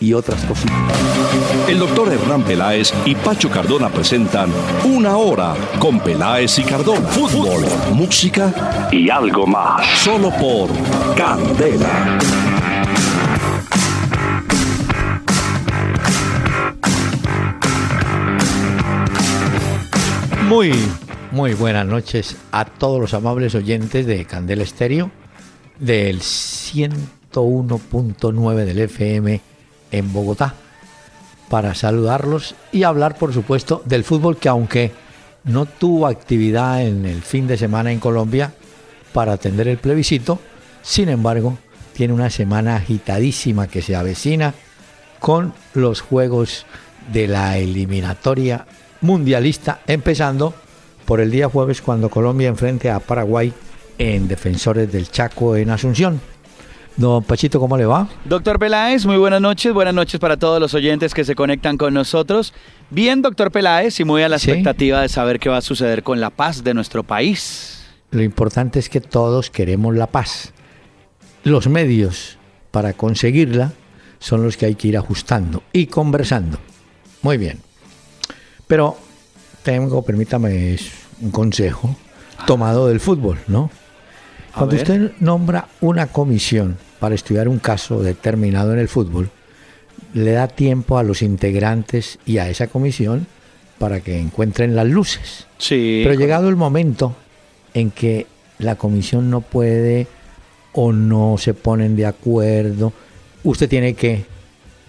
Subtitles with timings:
[0.00, 0.76] y otras cositas.
[1.68, 4.50] El doctor Hernán Peláez y Pacho Cardona presentan
[4.84, 7.06] Una Hora con Peláez y Cardona.
[7.08, 9.86] Fútbol, música y algo más.
[9.98, 10.70] Solo por
[11.14, 12.18] Candela.
[20.48, 20.72] Muy,
[21.30, 25.12] muy buenas noches a todos los amables oyentes de Candela Estéreo
[25.78, 29.49] del 101.9 del FM
[29.90, 30.54] en Bogotá
[31.48, 34.92] para saludarlos y hablar, por supuesto, del fútbol que aunque
[35.44, 38.52] no tuvo actividad en el fin de semana en Colombia
[39.12, 40.38] para atender el plebiscito,
[40.82, 41.58] sin embargo,
[41.92, 44.54] tiene una semana agitadísima que se avecina
[45.18, 46.66] con los juegos
[47.12, 48.66] de la eliminatoria
[49.00, 50.54] mundialista, empezando
[51.04, 53.52] por el día jueves cuando Colombia enfrente a Paraguay
[53.98, 56.20] en Defensores del Chaco en Asunción.
[57.00, 58.06] Don Pachito, ¿cómo le va?
[58.26, 59.72] Doctor Peláez, muy buenas noches.
[59.72, 62.52] Buenas noches para todos los oyentes que se conectan con nosotros.
[62.90, 64.50] Bien, doctor Peláez, y muy a la Sí.
[64.50, 67.86] expectativa de saber qué va a suceder con la paz de nuestro país.
[68.10, 70.52] Lo importante es que todos queremos la paz.
[71.42, 72.36] Los medios
[72.70, 73.72] para conseguirla
[74.18, 76.58] son los que hay que ir ajustando y conversando.
[77.22, 77.60] Muy bien.
[78.66, 78.98] Pero
[79.62, 80.76] tengo, permítame,
[81.22, 81.96] un consejo
[82.46, 83.70] tomado del fútbol, ¿no?
[84.54, 89.30] Cuando usted nombra una comisión para estudiar un caso determinado en el fútbol,
[90.14, 93.26] le da tiempo a los integrantes y a esa comisión
[93.78, 95.46] para que encuentren las luces.
[95.58, 96.02] Sí.
[96.04, 97.16] Pero llegado el momento
[97.74, 98.26] en que
[98.58, 100.06] la comisión no puede
[100.72, 102.92] o no se ponen de acuerdo,
[103.42, 104.24] usted tiene que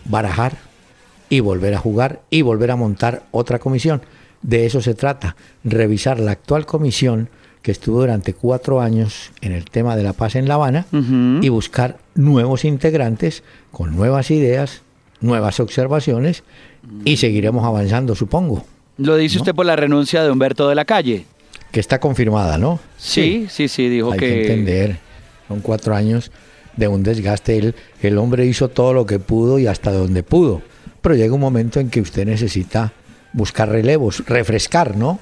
[0.06, 0.58] barajar
[1.30, 4.02] y volver a jugar y volver a montar otra comisión.
[4.42, 7.30] De eso se trata, revisar la actual comisión
[7.62, 10.86] que estuvo durante cuatro años en el tema de la paz en La Habana
[11.42, 14.82] y buscar nuevos integrantes con nuevas ideas,
[15.20, 16.44] nuevas observaciones
[17.06, 18.66] y seguiremos avanzando, supongo,
[18.98, 19.42] Lo dice ¿no?
[19.42, 21.26] usted por la renuncia de Humberto de la Calle.
[21.72, 22.80] que está confirmada, ¿no?
[22.98, 24.28] Sí, sí, sí, dijo Hay que...
[24.28, 24.42] que...
[24.42, 24.98] entender.
[25.48, 26.32] Son cuatro años
[26.78, 27.58] de un desgaste.
[27.58, 30.62] El, el hombre hizo todo lo que pudo y hasta donde pudo.
[31.02, 32.94] Pero llega un momento en que usted necesita
[33.34, 35.20] buscar relevos, refrescar, ¿no?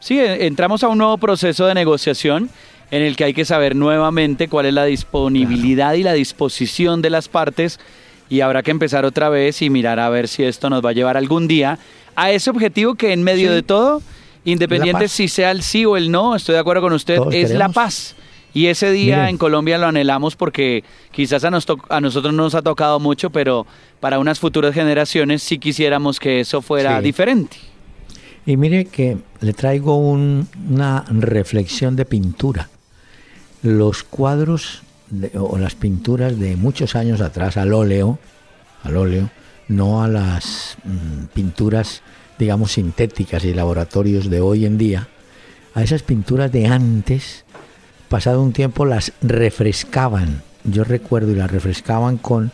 [0.00, 2.50] Sí, e- entramos a un nuevo proceso de negociación
[2.90, 7.10] en el que hay que saber nuevamente cuál es la disponibilidad y la disposición de
[7.10, 7.80] las partes
[8.28, 10.92] y habrá que empezar otra vez y mirar a ver si esto nos va a
[10.92, 11.78] llevar algún día
[12.14, 13.54] a ese objetivo que en medio Sí.
[13.54, 14.02] de todo,
[14.44, 17.50] independiente si sea el sí o el no, estoy de acuerdo con usted, Todos es
[17.52, 18.14] la paz.
[18.54, 22.54] Y ese día en Colombia lo anhelamos porque quizás a, nos a nosotros no nos
[22.54, 23.66] ha tocado mucho, pero
[24.00, 27.04] para unas futuras generaciones sí quisiéramos que eso fuera Sí.
[27.04, 27.58] diferente.
[28.46, 32.68] Y mire que le traigo un- una reflexión de pintura.
[33.62, 34.82] Los cuadros
[35.34, 38.18] o las pinturas de muchos años atrás al óleo,
[38.84, 39.30] al óleo,
[39.68, 42.02] no a las mm, pinturas,
[42.38, 45.08] digamos, sintéticas y laboratorios de hoy en día,
[45.74, 47.44] a esas pinturas de antes,
[48.08, 50.42] pasado un tiempo las refrescaban.
[50.64, 52.52] Yo recuerdo y las refrescaban con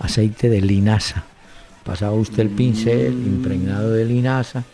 [0.00, 1.24] aceite de linaza.
[1.84, 4.64] Pasaba usted el pincel impregnado de linaza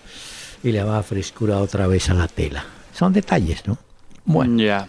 [0.64, 2.64] y le daba frescura otra vez a la tela.
[2.92, 3.78] Son detalles, ¿no?
[4.24, 4.88] Bueno, Ya.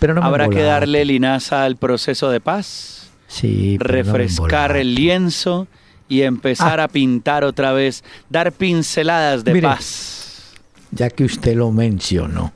[0.00, 5.68] pero no Habrá que darle linaza al proceso de paz, sí, no refrescar el lienzo
[6.08, 6.84] y empezar Ah.
[6.84, 9.68] a pintar otra vez, dar pinceladas de Mire.
[9.68, 10.54] paz.
[10.90, 12.52] Ya que usted lo mencionó,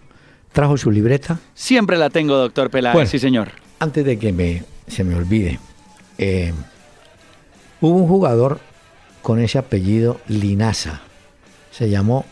[0.52, 1.38] trajo su libreta.
[1.54, 3.08] Siempre la tengo, doctor Peláez, Bueno.
[3.10, 3.50] sí señor.
[3.78, 5.58] Antes de que me, se me olvide,
[6.18, 6.52] eh,
[7.80, 8.60] hubo un jugador
[9.22, 11.02] con ese apellido Linaza.
[11.70, 12.24] Se llamó,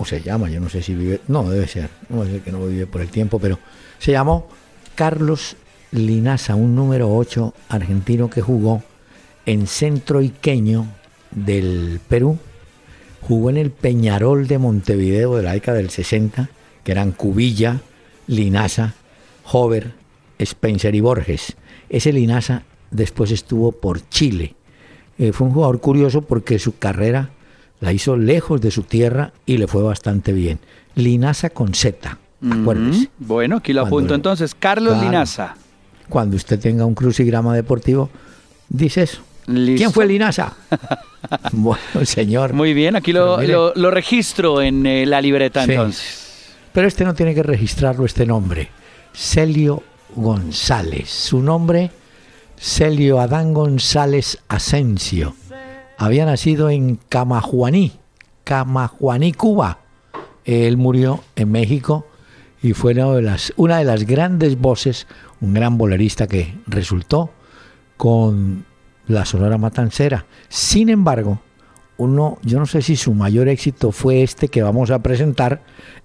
[0.00, 2.64] o se llama, yo no sé si vive, no, debe ser, no ser que no
[2.66, 3.58] vive por el tiempo, pero
[3.98, 4.48] se llamó
[4.94, 5.56] Carlos
[5.92, 8.82] Linaza, un número 8 argentino que jugó
[9.44, 10.86] en Centro Iqueño
[11.30, 12.38] del Perú.
[13.20, 16.48] Jugó en el Peñarol de Montevideo de la década del 60,
[16.82, 17.82] que eran Cubilla,
[18.26, 18.94] Linaza,
[19.52, 19.92] Hover,
[20.38, 21.56] Spencer y Borges.
[21.90, 24.54] Ese Linaza después estuvo por Chile.
[25.18, 27.28] Eh, fue un jugador curioso porque su carrera
[27.80, 30.58] la hizo lejos de su tierra y le fue bastante bien.
[30.94, 32.18] Linaza con Z,
[32.50, 33.08] acuérdese.
[33.18, 34.54] Bueno, aquí lo apunto entonces.
[34.58, 35.06] Carlos Claro.
[35.08, 35.54] Linaza.
[36.08, 38.10] Cuando usted tenga un crucigrama deportivo,
[38.68, 39.22] dice eso.
[39.46, 39.78] Listo.
[39.78, 40.54] ¿Quién fue Linaza?
[41.52, 42.52] bueno, señor.
[42.52, 45.72] Muy bien, aquí lo, mire- lo- lo registro en eh, la libreta Sí.
[45.72, 46.26] entonces.
[46.72, 48.68] Pero este no tiene que registrarlo, este nombre.
[49.12, 49.82] Celio
[50.14, 51.08] González.
[51.10, 51.90] Su nombre,
[52.58, 55.34] Celio Adán González Asensio.
[56.00, 57.92] Había nacido en Camajuaní,
[58.44, 59.80] Camajuaní, Cuba.
[60.46, 62.06] Él murió en México
[62.62, 65.06] y fue una de las, una de las grandes voces,
[65.42, 67.30] un gran bolerista que resultó
[67.98, 68.64] con
[69.08, 70.24] la Sonora Matancera.
[70.48, 71.42] Sin embargo,
[71.98, 75.60] uno, yo no sé si su mayor éxito fue este que vamos a presentar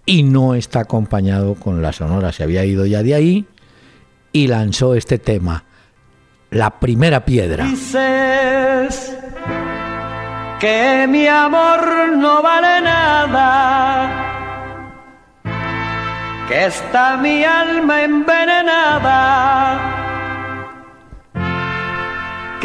[0.05, 3.45] y no está acompañado con la Sonora, se había ido ya de ahí
[4.33, 5.63] y lanzó este tema,
[6.51, 7.65] La primera piedra.
[7.65, 9.15] Dices
[10.59, 11.81] que mi amor
[12.17, 14.09] no vale nada,
[16.47, 19.95] que está mi alma envenenada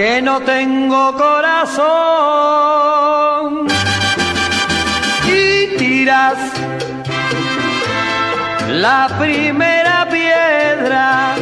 [0.00, 1.82] que no tengo corazón.
[5.26, 6.38] Y tiras
[8.68, 11.34] la primera piedra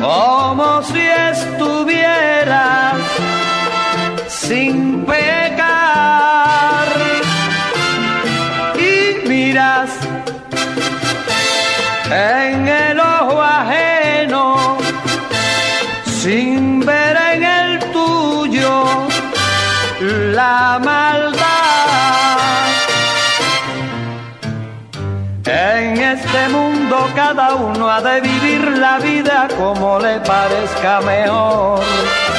[0.00, 1.00] como si
[1.32, 2.96] estuvieras
[4.48, 6.86] sin pecar
[8.78, 9.90] y miras
[12.04, 14.78] en el ojo ajeno
[16.04, 18.84] sin ver en el tuyo
[20.00, 21.46] la maldad.
[25.44, 32.35] En este mundo cada uno ha de vivir la vida como le parezca mejor.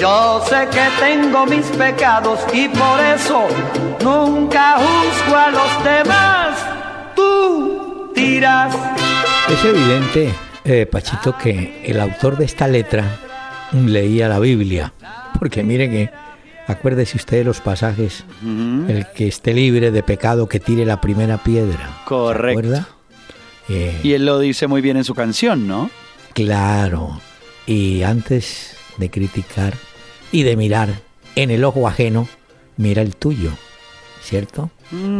[0.00, 3.46] Yo sé que tengo mis pecados y por eso
[4.02, 6.58] nunca juzgo a los demás.
[7.14, 8.74] Tú tiras.
[9.50, 10.32] Es evidente
[10.64, 13.04] eh, Pachito, que el autor de esta letra
[13.72, 14.90] leía la Biblia,
[15.38, 16.10] porque mire que,
[16.66, 18.24] acuérdese usted de los pasajes,
[18.88, 22.02] el que esté libre de pecado que tire la primera piedra.
[22.06, 22.86] Correcto.
[23.68, 25.90] Eh, y él lo dice muy bien en su canción, ¿no?
[26.32, 27.20] Claro.
[27.66, 29.74] Y antes de criticar
[30.32, 30.88] y de mirar
[31.36, 32.28] en el ojo ajeno,
[32.76, 33.52] mira el tuyo,
[34.22, 34.70] ¿cierto?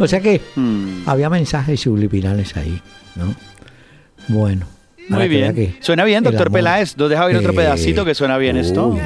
[0.00, 1.02] O sea que mm.
[1.06, 2.80] había mensajes subliminales ahí,
[3.14, 3.34] ¿no?
[4.28, 4.66] Bueno,
[5.08, 5.76] muy bien.
[5.80, 6.96] Suena bien, doctor Peláez.
[6.96, 8.96] ¿Nos deja ver otro pedacito que suena bien esto?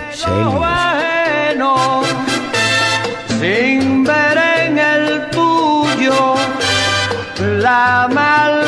[3.40, 6.34] sin ver en el tuyo
[7.60, 8.63] la maldad.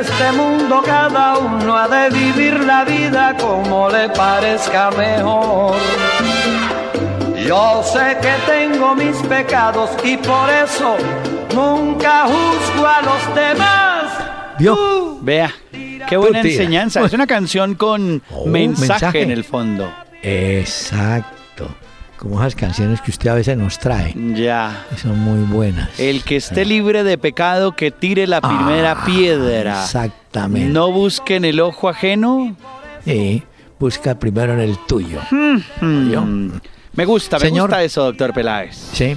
[0.00, 5.76] Este mundo cada uno ha de vivir la vida como le parezca mejor.
[7.46, 10.96] Yo sé que tengo mis pecados y por eso
[11.54, 14.12] Nunca juzgo a los demás.
[14.58, 15.18] ¿Vio?
[15.22, 15.52] Vea,
[16.08, 17.04] qué buena enseñanza.
[17.04, 19.92] Es una canción con oh, mensaje, en el fondo.
[20.22, 21.37] Exacto.
[22.18, 24.12] Como esas canciones que usted a veces nos trae.
[24.34, 24.84] Ya.
[25.00, 26.00] Son muy buenas.
[26.00, 29.84] El que esté libre de pecado, que tire la primera ah, piedra.
[29.84, 30.68] Exactamente.
[30.68, 32.56] No busque en el ojo ajeno.
[33.04, 33.44] Sí,
[33.78, 35.20] busca primero en el tuyo.
[35.80, 38.76] Me gusta, me gusta eso, doctor Peláez.
[38.92, 39.16] Sí.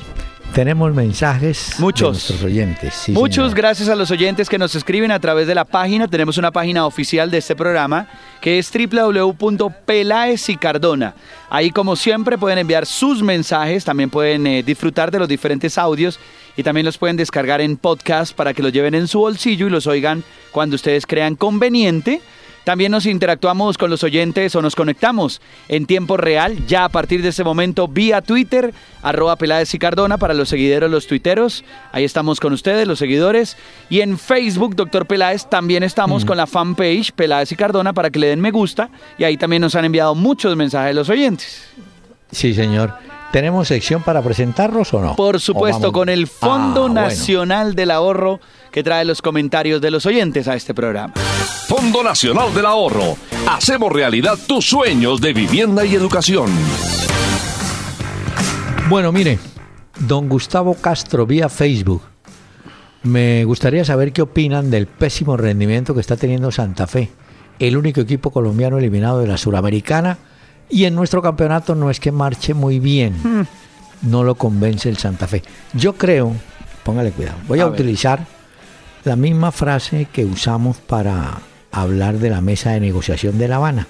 [0.53, 2.07] Tenemos mensajes Muchos.
[2.07, 3.09] de nuestros oyentes.
[3.09, 6.09] Muchos gracias a los oyentes que nos escriben a través de la página.
[6.09, 8.07] Tenemos una página oficial de este programa
[8.41, 11.15] que es www.pelaes y Cardona.
[11.49, 16.19] Ahí como siempre pueden enviar sus mensajes, también pueden eh, disfrutar de los diferentes audios
[16.57, 19.69] y también los pueden descargar en podcast para que los lleven en su bolsillo y
[19.69, 22.21] los oigan cuando ustedes crean conveniente.
[22.63, 27.23] También nos interactuamos con los oyentes o nos conectamos en tiempo real, ya a partir
[27.23, 31.63] de ese momento, vía Twitter, arroba Peláez y Cardona para los seguidores, los tuiteros.
[31.91, 33.57] Ahí estamos con ustedes, los seguidores.
[33.89, 36.27] Y en Facebook, Doctor Peláez, también estamos mm.
[36.27, 38.89] con la fanpage Peláez y Cardona para que le den me gusta.
[39.17, 41.67] Y ahí también nos han enviado muchos mensajes los oyentes.
[42.31, 42.93] Sí, señor.
[43.31, 45.15] ¿Tenemos sección para presentarlos o no?
[45.15, 48.41] Por supuesto, con el Fondo ah, Nacional del Ahorro
[48.71, 51.13] que trae los comentarios de los oyentes a este programa.
[51.67, 53.17] Fondo Nacional del Ahorro.
[53.47, 56.49] Hacemos realidad tus sueños de vivienda y educación.
[58.89, 59.39] Bueno, mire,
[59.99, 62.01] don Gustavo Castro vía Facebook.
[63.03, 67.09] Me gustaría saber qué opinan del pésimo rendimiento que está teniendo Santa Fe,
[67.59, 70.17] el único equipo colombiano eliminado de la Suramericana,
[70.69, 73.13] y en nuestro campeonato no es que marche muy bien.
[73.23, 73.45] Hmm.
[74.03, 75.43] No lo convence el Santa Fe.
[75.73, 76.33] Yo creo,
[76.83, 78.25] póngale cuidado, voy a, utilizar
[79.03, 81.41] la misma frase que usamos para
[81.71, 83.87] hablar de la mesa de negociación de La Habana.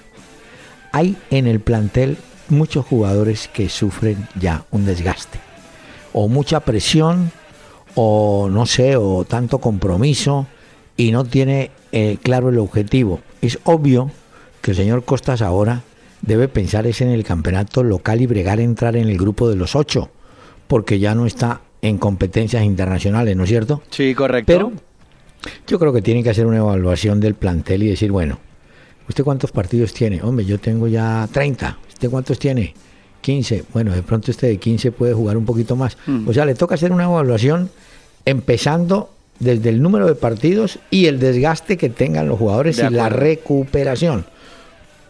[0.92, 2.18] Hay en el plantel
[2.50, 5.40] muchos jugadores que sufren ya un desgaste,
[6.14, 7.32] o mucha presión,
[7.96, 10.48] o no sé, o tanto compromiso,
[10.98, 13.22] y no tiene eh, claro el objetivo.
[13.42, 14.12] Es obvio
[14.62, 15.82] que el señor Costas ahora
[16.22, 19.76] debe pensar es en el campeonato local y bregar entrar en el grupo de los
[19.76, 20.12] ocho
[20.72, 23.82] porque ya no está en competencias internacionales, ¿no es cierto?
[23.90, 24.46] Sí, correcto.
[24.48, 24.72] Pero
[25.68, 28.40] yo creo que tienen que hacer una evaluación del plantel y decir, bueno,
[29.08, 30.22] ¿usted cuántos partidos tiene?
[30.22, 31.78] Hombre, yo tengo ya 30.
[31.88, 32.74] ¿Usted cuántos tiene?
[33.22, 33.66] 15.
[33.74, 35.98] Bueno, de pronto este de 15 puede jugar un poquito más.
[36.06, 36.28] Mm.
[36.28, 37.70] O sea, le toca hacer una evaluación
[38.26, 43.10] empezando desde el número de partidos y el desgaste que tengan los jugadores y la
[43.10, 44.26] recuperación.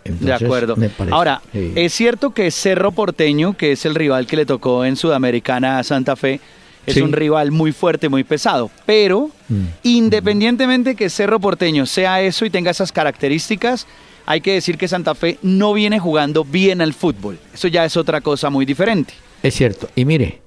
[0.06, 0.76] de acuerdo.
[1.12, 1.74] Ahora, sí.
[1.76, 5.84] es cierto que Cerro Porteño, que es el rival que le tocó en Sudamericana a
[5.84, 6.40] Santa Fe,
[6.86, 7.02] es Sí.
[7.02, 8.72] un rival muy fuerte, muy pesado.
[8.86, 9.66] Pero, Mm.
[9.84, 13.88] independientemente que Cerro Porteño sea eso y tenga esas características,
[14.26, 17.40] hay que decir que Santa Fe no viene jugando bien al fútbol.
[17.54, 19.14] Eso ya es otra cosa muy diferente.
[19.44, 19.90] Es cierto.
[19.96, 20.42] Y mire,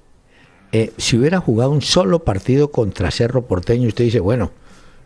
[0.71, 4.51] eh, si hubiera jugado un solo partido contra Cerro Porteño, usted dice, bueno,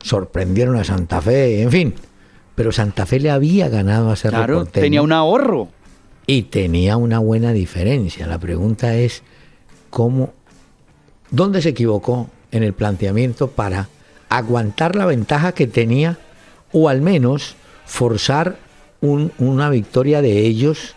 [0.04, 1.94] sorprendieron a Santa Fe, en fin.
[2.56, 4.84] Pero Santa Fe le había ganado a Cerro Claro, Porteño.
[4.84, 5.70] tenía un ahorro.
[6.28, 8.28] Y tenía una buena diferencia.
[8.28, 9.24] La pregunta es,
[9.90, 10.34] ¿cómo,
[11.32, 13.90] dónde se equivocó en el planteamiento para
[14.30, 16.18] aguantar la ventaja que tenía
[16.72, 17.56] o al menos
[17.86, 18.58] forzar
[19.02, 20.96] un- una victoria de ellos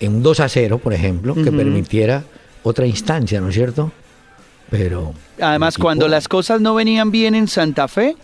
[0.00, 2.24] en un 2 a 0, por ejemplo, que permitiera
[2.62, 3.92] otra instancia, ¿no es cierto?
[4.70, 5.14] Pero...
[5.40, 8.16] Además, cuando las cosas no venían bien en Santa Fe,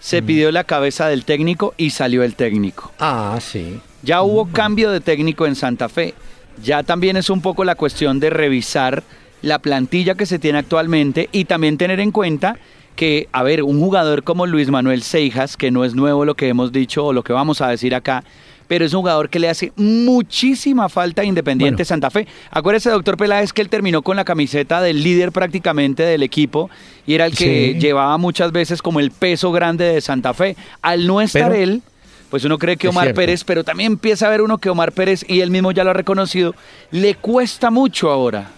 [0.00, 2.92] se pidió la cabeza del técnico y salió el técnico.
[2.98, 3.80] Ah, sí.
[4.02, 6.14] Ya hubo cambio de técnico en Santa Fe.
[6.62, 9.02] Ya también es un poco la cuestión de revisar
[9.44, 12.56] la plantilla que se tiene actualmente y también tener en cuenta
[12.96, 16.48] que, a ver, un jugador como Luis Manuel Seijas, que no es nuevo lo que
[16.48, 18.22] hemos dicho o lo que vamos a decir acá,
[18.68, 21.84] pero es un jugador que le hace muchísima falta a Independiente Bueno.
[21.88, 22.26] Santa Fe.
[22.50, 26.70] Acuérdese, doctor Peláez, que él terminó con la camiseta del líder prácticamente del equipo
[27.06, 27.80] y era el que Sí.
[27.80, 30.56] llevaba muchas veces como el peso grande de Santa Fe.
[30.80, 31.82] Al no estar Pero- él,
[32.30, 33.12] pues uno cree que Omar.
[33.12, 35.90] Pérez, pero también empieza a ver uno que Omar Pérez, y él mismo ya lo
[35.90, 36.54] ha reconocido,
[36.90, 38.50] le cuesta mucho ahora.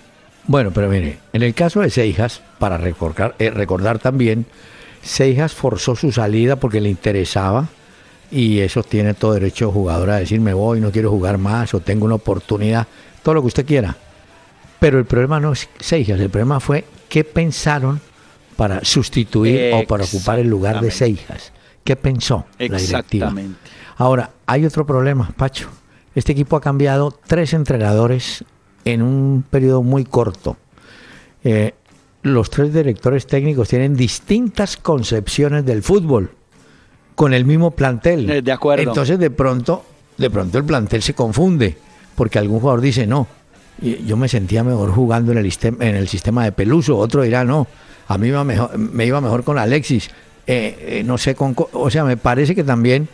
[0.49, 4.47] Bueno, pero mire, en el caso de Seijas, para recordar, eh, recordar también,
[5.03, 7.69] Seijas forzó su salida porque le interesaba
[8.31, 11.75] y eso tiene todo derecho el jugador a decir me voy, no quiero jugar más
[11.75, 12.87] o tengo una oportunidad,
[13.23, 13.97] todo lo que usted quiera.
[14.79, 18.01] Pero el problema no es Seijas, el problema fue qué pensaron
[18.57, 20.91] para sustituir o para ocupar el lugar de.
[20.91, 21.53] Seijas.
[21.85, 23.27] ¿Qué pensó la directiva?
[23.27, 23.59] Exactamente.
[23.97, 25.69] Ahora, hay otro problema, Pacho.
[26.15, 28.45] Este equipo ha cambiado tres entrenadores
[28.87, 30.57] en un periodo muy corto.
[31.45, 31.75] Eh,
[32.23, 36.31] los tres directores técnicos tienen distintas concepciones del fútbol
[37.15, 38.31] con el mismo plantel.
[38.31, 38.83] Eh, de acuerdo.
[38.85, 39.85] Entonces, de pronto,
[40.17, 41.77] de pronto el plantel se confunde
[42.15, 43.27] porque algún jugador dice no.
[44.07, 46.97] Yo me sentía mejor jugando en el, sistema, en el sistema de Peluso.
[46.97, 47.67] Otro dirá no.
[48.09, 50.09] A mí me iba mejor, me iba mejor con Alexis.
[50.47, 51.55] Eh, eh, no sé con.
[51.55, 53.09] co- O sea, me parece que también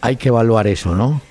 [0.00, 1.22] hay que evaluar eso, ¿no?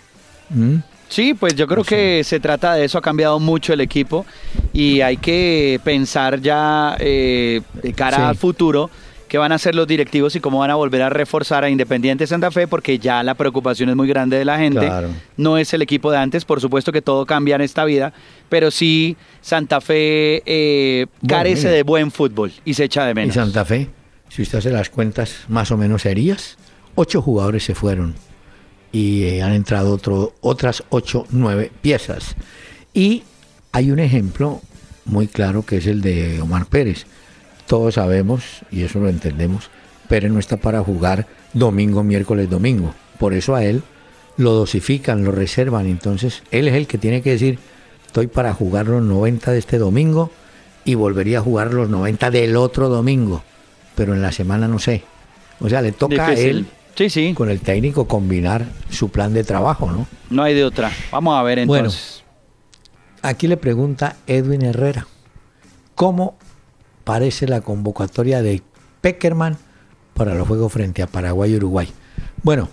[0.50, 0.76] ¿Mm?
[1.10, 4.26] Sí, pues yo creo que se trata de eso, ha cambiado mucho el equipo
[4.74, 8.24] y hay que pensar ya eh, de cara Sí.
[8.24, 8.90] al futuro
[9.28, 12.28] qué van a hacer los directivos y cómo van a volver a reforzar a Independiente
[12.28, 14.82] Santa Fe porque ya la preocupación es muy grande de la gente.
[14.86, 15.10] Claro.
[15.38, 18.14] No es el equipo de antes, por supuesto que todo cambia en esta vida,
[18.50, 23.16] pero sí Santa Fe eh, Bueno, carece de buen fútbol y se echa de Y
[23.16, 23.34] menos.
[23.36, 23.88] Santa Fe,
[24.30, 26.58] si usted hace las cuentas más o menos serias,
[26.96, 28.14] ocho jugadores se fueron
[28.94, 32.36] y eh, han entrado otro, otras ocho, nueve piezas.
[32.94, 33.24] Y
[33.74, 34.62] hay un ejemplo
[35.04, 37.06] muy claro que es el de Omar Pérez.
[37.68, 39.70] Todos sabemos, y eso lo entendemos,
[40.08, 42.94] Pérez no está para jugar domingo, miércoles, domingo.
[43.18, 43.82] Por eso a él
[44.38, 45.88] lo dosifican, lo reservan.
[45.88, 47.58] Entonces, él es el que tiene que decir,
[48.06, 50.30] estoy para jugar los 90 de este domingo
[50.86, 53.44] y volvería a jugar los 90 del otro domingo.
[53.96, 55.04] Pero en la semana no sé.
[55.60, 59.44] O sea, le toca a él Sí, sí, con el técnico combinar su plan de
[59.44, 60.06] trabajo, ¿no?
[60.30, 60.92] no hay de otra.
[61.12, 61.86] Vamos a ver Bueno.
[61.86, 62.24] entonces.
[63.22, 65.08] Aquí le pregunta Edwin Herrera,
[65.96, 66.36] ¿cómo
[67.04, 68.62] parece la convocatoria de
[69.02, 69.58] Peckerman
[70.14, 71.88] para los juegos frente a Paraguay y Uruguay?
[72.44, 72.70] Bueno,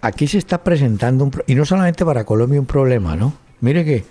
[0.00, 3.34] aquí se está presentando, un, pro- y no solamente para Colombia un problema, ¿no?
[3.60, 4.04] Mire que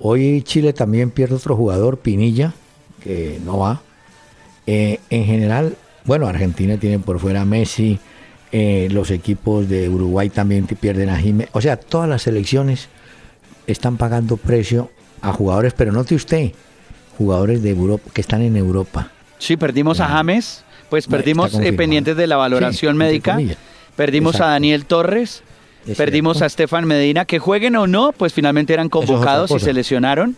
[0.00, 2.54] hoy Chile también pierde otro jugador, Pinilla,
[3.02, 3.82] que no va.
[4.66, 8.00] Eh, en general, bueno, Argentina tiene por fuera a Messi,
[8.58, 11.50] eh, los equipos de Uruguay también pierden a Jiménez.
[11.52, 12.88] O sea, todas las selecciones
[13.66, 16.52] están pagando precio a jugadores, pero note usted,
[17.18, 19.10] jugadores de Europa que están en Europa.
[19.38, 20.08] Sí, perdimos a.
[20.08, 23.38] James, pues perdimos eh, pendientes de la valoración Sí, médica,
[23.94, 24.48] perdimos Exacto.
[24.48, 25.42] a Daniel Torres,
[25.86, 26.44] Es perdimos cierto.
[26.44, 30.34] a Estefan Medina, que jueguen o no, pues finalmente eran es convocados y se lesionaron.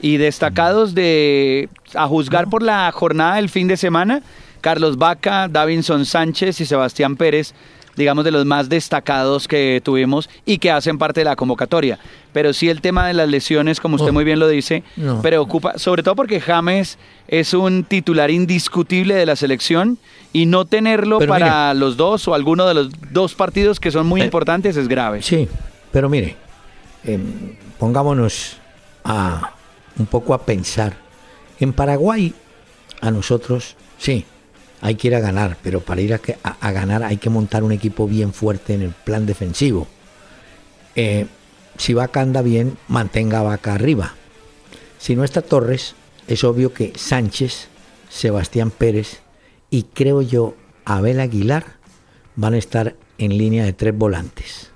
[0.00, 4.22] Y destacados de, a juzgar por la jornada del fin de semana,
[4.66, 7.54] Carlos Vaca, Davinson Sánchez y Sebastián Pérez
[7.94, 11.98] digamos, de los más destacados que tuvimos y que hacen parte de la convocatoria.
[12.34, 14.12] Pero sí el tema de las lesiones, como usted Oh.
[14.12, 15.22] muy bien lo dice, No.
[15.22, 19.96] preocupa, sobre todo porque James es un titular indiscutible de la selección
[20.34, 24.06] y no tenerlo Pero para los dos o alguno de los dos partidos que son
[24.06, 25.22] muy Eh, importantes es grave.
[25.22, 25.48] Sí,
[25.90, 26.36] pero mire,
[27.04, 27.22] em,
[27.78, 28.58] pongámonos
[29.04, 29.52] a
[29.98, 30.96] un poco a pensar.
[31.60, 32.34] En Paraguay,
[33.00, 34.26] a nosotros, sí,
[34.80, 38.06] hay que ir a ganar, pero para ir a, ganar hay que montar un equipo
[38.06, 39.86] bien fuerte en el plan defensivo.
[40.94, 41.26] Eh,
[41.76, 44.14] si Vaca anda bien, mantenga Vaca arriba.
[44.98, 45.94] Si no está Torres,
[46.26, 47.68] es obvio que Sánchez,
[48.08, 49.20] Sebastián Pérez
[49.70, 50.54] y creo yo
[50.84, 51.64] Abel Aguilar
[52.34, 54.70] van a estar en línea de tres volantes.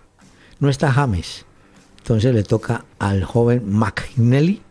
[0.58, 1.46] No está James,
[1.98, 4.62] entonces le toca al joven McNally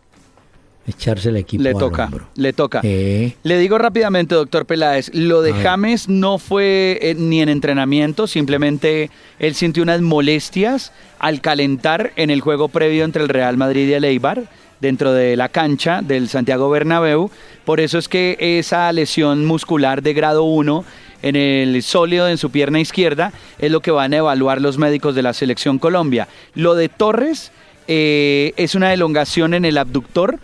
[0.88, 2.27] echarse el equipo Le al toca, hombro.
[2.36, 2.81] le toca.
[2.83, 5.53] Eh, Le digo rápidamente, doctor Peláez, lo de.
[5.53, 12.29] James no fue eh, ni en entrenamiento, simplemente él sintió unas molestias al calentar en
[12.29, 14.43] el juego previo entre el Real Madrid y el Eibar
[14.79, 17.29] dentro de la cancha del Santiago Bernabéu.
[17.65, 20.86] Por eso es que esa lesión muscular de grado 1
[21.21, 25.15] en el sólido en su pierna izquierda es lo que van a evaluar los médicos
[25.15, 26.29] de la selección Colombia.
[26.55, 27.51] Lo de Torres
[27.89, 30.39] eh, es una elongación en el abductor.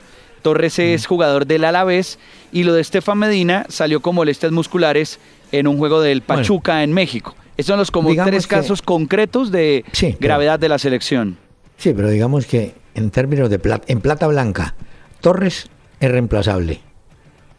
[0.46, 2.20] Torres es jugador del Alavés
[2.52, 5.18] y lo de Estefan Medina salió con molestias musculares
[5.52, 6.44] en un juego del Bueno.
[6.44, 7.36] Pachuca en México.
[7.58, 11.38] Esos son los como tres que- casos concretos de Sí, pero- gravedad de la selección.
[11.78, 14.76] sí, pero digamos que en términos de plata, en plata blanca,
[15.20, 15.68] Torres
[16.00, 16.80] es reemplazable.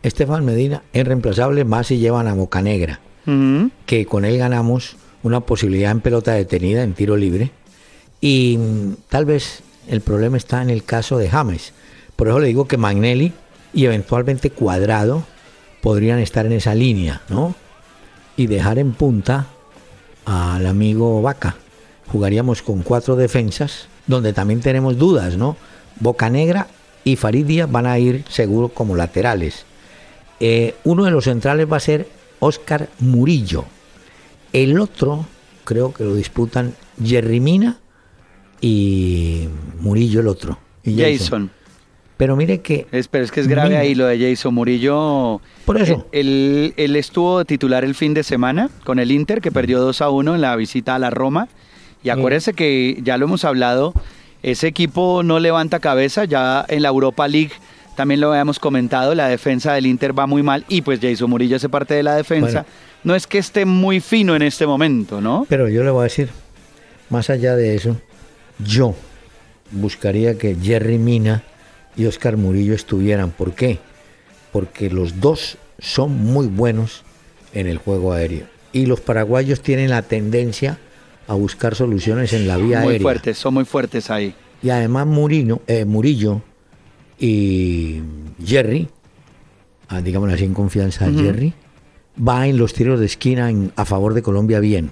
[0.04, 3.00] Estefan Medina es reemplazable más si llevan a Boca Negra.
[3.26, 3.72] Ujú.
[3.86, 7.50] que con él ganamos una posibilidad en pelota detenida, en tiro libre.
[8.20, 11.72] Y mm, tal vez el problema está en el caso de James.
[12.16, 13.32] Por eso le digo que Magnelli
[13.72, 15.24] y eventualmente Cuadrado
[15.82, 17.54] podrían estar en esa línea, ¿no?
[18.36, 19.46] Y dejar en punta
[20.24, 21.56] al amigo Vaca.
[22.08, 25.56] Jugaríamos con cuatro defensas, donde también tenemos dudas, ¿no?
[26.00, 26.68] Boca Negra
[27.04, 29.64] y Farid Díaz van a ir seguro como laterales.
[30.40, 32.08] Eh, uno de los centrales va a ser
[32.40, 33.64] Oscar Murillo.
[34.52, 35.26] El otro,
[35.64, 37.78] creo que lo disputan Jerry Mina
[38.60, 39.48] y
[39.80, 40.58] Murillo el otro.
[40.84, 41.50] Jason.
[42.16, 45.40] Pero mire que Es, pero es que es grave ahí lo de Jason Murillo.
[45.64, 46.06] Por eso.
[46.12, 50.00] Él, él estuvo de titular el fin de semana con el Inter, que perdió 2
[50.00, 51.48] a 1 en la visita a la Roma.
[52.02, 53.92] Y acuérdense que ya lo hemos hablado,
[54.42, 56.24] ese equipo no levanta cabeza.
[56.24, 57.52] Ya en la Europa League
[57.96, 60.64] también lo habíamos comentado, la defensa del Inter va muy mal.
[60.68, 62.62] Y pues Jason Murillo hace parte de la defensa.
[62.62, 62.66] Bueno.
[63.04, 65.46] No es que esté muy fino en este momento, ¿no?
[65.48, 66.30] Pero yo le voy a decir,
[67.10, 67.96] más allá de eso,
[68.58, 68.94] yo
[69.70, 71.42] buscaría que Jerry Mina
[71.96, 73.30] y Oscar Murillo estuvieran.
[73.30, 73.78] ¿Por qué?
[74.52, 77.02] Porque los dos son muy buenos
[77.54, 78.46] en el juego aéreo.
[78.72, 80.78] Y los paraguayos tienen la tendencia
[81.28, 83.02] a buscar soluciones en la vía Muy aérea.
[83.02, 84.34] fuertes, son muy fuertes ahí.
[84.62, 86.42] Y además Murino, eh, Murillo
[87.18, 88.00] y
[88.44, 88.88] Jerry,
[89.88, 91.18] ah, digámoslo así en confianza, Ujú.
[91.20, 91.54] Jerry,
[92.26, 94.90] va en los tiros de esquina en- a favor de Colombia bien.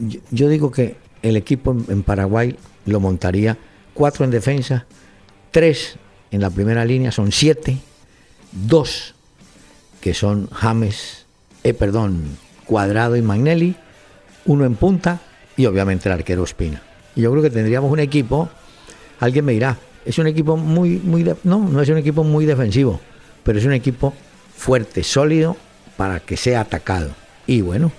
[0.00, 3.56] Yo, yo digo que el equipo en, en Paraguay lo montaría
[3.94, 4.86] cuatro en defensa,
[5.50, 5.96] tres
[6.36, 7.78] en la primera línea, son siete,
[8.52, 9.14] dos
[10.00, 11.24] que son James,
[11.64, 13.74] eh, perdón, Cuadrado y Magnelli,
[14.44, 15.20] uno en punta
[15.56, 16.82] y obviamente el arquero Espina.
[17.16, 18.50] Y yo creo que tendríamos un equipo,
[19.18, 23.00] alguien me dirá, es un equipo muy, muy, no, no es un equipo muy defensivo,
[23.42, 24.12] pero es un equipo
[24.54, 25.56] fuerte, sólido
[25.96, 27.10] para que sea atacado.
[27.46, 27.90] Y bueno,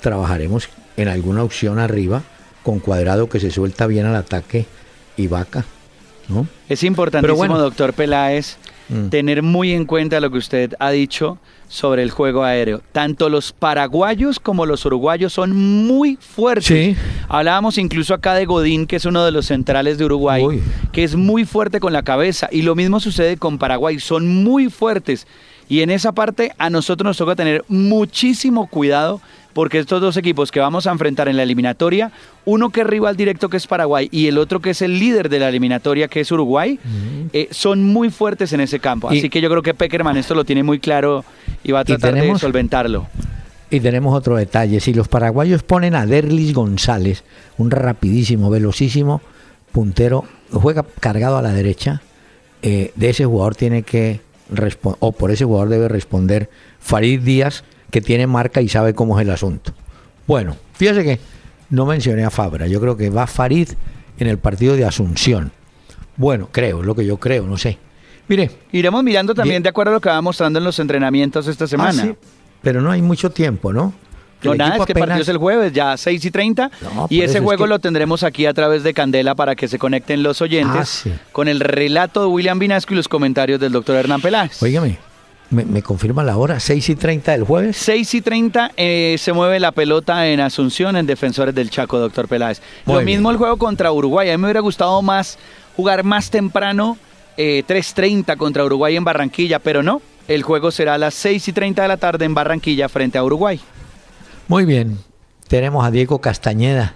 [0.00, 2.22] trabajaremos en alguna opción arriba
[2.62, 4.64] con Cuadrado que se suelta bien al ataque
[5.16, 5.66] y Vaca,
[6.28, 6.46] ¿no?
[6.68, 7.58] Es importantísimo, bueno.
[7.58, 8.56] doctor Peláez,
[8.88, 9.08] Mm.
[9.08, 12.82] tener muy en cuenta lo que usted ha dicho sobre el juego aéreo.
[12.92, 16.66] Tanto los paraguayos como los uruguayos son muy fuertes.
[16.66, 16.96] Sí.
[17.28, 20.62] Hablábamos incluso acá de Godín, que es uno de los centrales de Uruguay, Uy.
[20.92, 22.48] que es muy fuerte con la cabeza.
[22.52, 25.26] Y lo mismo sucede con Paraguay, son muy fuertes.
[25.68, 29.22] Y en esa parte a nosotros nos toca tener muchísimo cuidado
[29.52, 32.10] porque estos dos equipos que vamos a enfrentar en la eliminatoria,
[32.44, 35.28] uno que es rival directo que es Paraguay y el otro que es el líder
[35.28, 36.78] de la eliminatoria que es Uruguay,
[37.32, 39.12] eh, son muy fuertes en ese campo.
[39.12, 41.24] Y- Así que yo creo que Peckerman esto lo tiene muy claro
[41.62, 43.06] y va a tratar de solventarlo.
[43.70, 47.24] Y tenemos otro detalle, si los paraguayos ponen a Derlis González,
[47.56, 49.22] un rapidísimo, velocísimo
[49.72, 52.02] puntero, juega cargado a la derecha,
[52.62, 57.64] eh, de ese jugador tiene que responder, o por ese jugador debe responder Farid Díaz,
[57.92, 59.72] que tiene marca y sabe cómo es el asunto.
[60.26, 61.20] Bueno, fíjese que
[61.70, 63.68] no mencioné a Fabra, yo creo que va Farid
[64.18, 65.52] en el partido de Asunción.
[66.16, 67.78] Bueno, creo, es lo que yo creo, no sé.
[68.28, 69.62] Mire, Iremos mirando también Bien.
[69.64, 72.02] de acuerdo a lo que va mostrando en los entrenamientos esta semana.
[72.02, 72.14] Ah, sí,
[72.62, 73.92] pero no hay mucho tiempo, ¿no?
[74.42, 76.70] No, nada, es que partió el jueves, ya 6 y 30.
[77.10, 80.40] y ese juego lo tendremos aquí a través de Candela para que se conecten los
[80.40, 84.60] oyentes ah, con el relato de William Vinasco y los comentarios del doctor Hernán Peláez.
[84.62, 84.98] Óigame,
[85.52, 86.56] ¿Me, confirma la hora?
[86.56, 87.76] ¿6 y 30 del jueves?
[87.76, 92.26] 6 y 30 eh, se mueve la pelota en Asunción en Defensores del Chaco, doctor
[92.26, 92.62] Peláez.
[92.86, 94.30] Lo mismo el juego contra Uruguay.
[94.30, 95.38] A mí me hubiera gustado más
[95.76, 96.96] jugar más temprano,
[97.36, 100.00] eh, 3.30 contra Uruguay en Barranquilla, pero no.
[100.26, 103.24] El juego será a las 6 y 30 de la tarde en Barranquilla frente a
[103.24, 103.60] Uruguay.
[104.48, 104.98] Muy bien.
[105.48, 106.94] Tenemos a Diego Castañeda.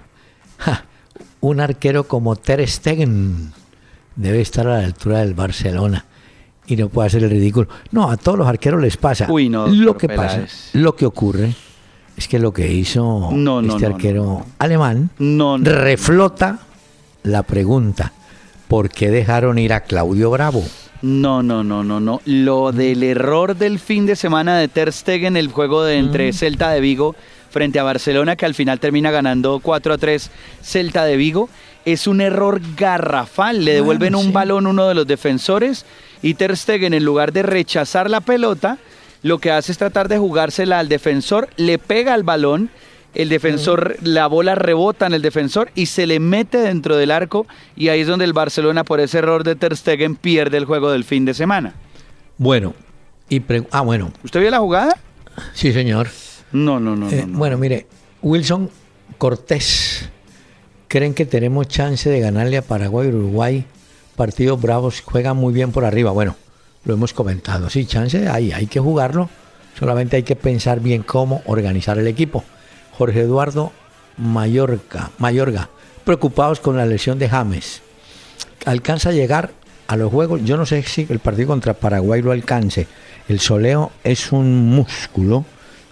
[1.40, 3.52] un arquero como Ter Stegen
[4.14, 6.06] debe estar a la altura del Barcelona
[6.66, 7.68] y no puede hacer el ridículo.
[7.92, 9.26] No, a todos los arqueros les pasa.
[9.30, 11.54] Uy, no, lo que pasa, lo que ocurre
[12.16, 13.30] es que lo que hizo
[13.62, 15.10] este arquero alemán
[15.62, 16.60] reflota
[17.22, 18.12] la pregunta,
[18.68, 20.64] ¿por qué dejaron ir a Claudio Bravo?
[21.02, 22.20] No, no, no, no, no.
[22.24, 26.70] Lo del error del fin de semana de Ter Stegen, el juego de entre Celta
[26.70, 27.14] de Vigo
[27.56, 30.30] frente a Barcelona, que al final termina ganando 4 a 3
[30.62, 31.48] Celta de Vigo,
[31.86, 33.64] es un error garrafal.
[33.64, 35.86] Le devuelven un balón uno de los defensores
[36.20, 38.76] y Ter Stegen, en lugar de rechazar la pelota,
[39.22, 42.68] lo que hace es tratar de jugársela al defensor, le pega al balón,
[43.14, 47.46] el defensor, la bola rebota en el defensor y se le mete dentro del arco
[47.74, 50.90] y ahí es donde el Barcelona por ese error de Ter Stegen pierde el juego
[50.90, 51.72] del fin de semana.
[52.36, 52.74] Bueno,
[53.30, 53.40] y
[53.70, 54.12] ah bueno.
[54.22, 54.94] ¿Usted vio la jugada?
[55.54, 56.08] Sí, señor.
[56.64, 57.10] No, no, no.
[57.10, 57.86] Eh, bueno, mire,
[58.22, 58.70] Wilson
[59.18, 60.08] Cortés,
[60.88, 63.64] ¿creen que tenemos chance de ganarle a Paraguay Uruguay
[64.16, 66.10] partidos bravos, juegan muy bien por arriba.
[66.10, 66.34] Bueno,
[66.84, 67.70] lo hemos comentado.
[67.70, 69.28] Sí, chance hay, hay que jugarlo.
[69.78, 72.42] Solamente hay que pensar bien cómo organizar el equipo.
[72.96, 73.72] Jorge Eduardo
[74.16, 75.68] Mayorga, Mayorga
[76.04, 77.82] preocupados con la lesión de James.
[78.64, 79.50] Alcanza a llegar
[79.86, 80.40] a los juegos.
[80.44, 82.86] Yo no sé si el partido contra Paraguay lo alcance.
[83.28, 85.44] El soleo es un músculo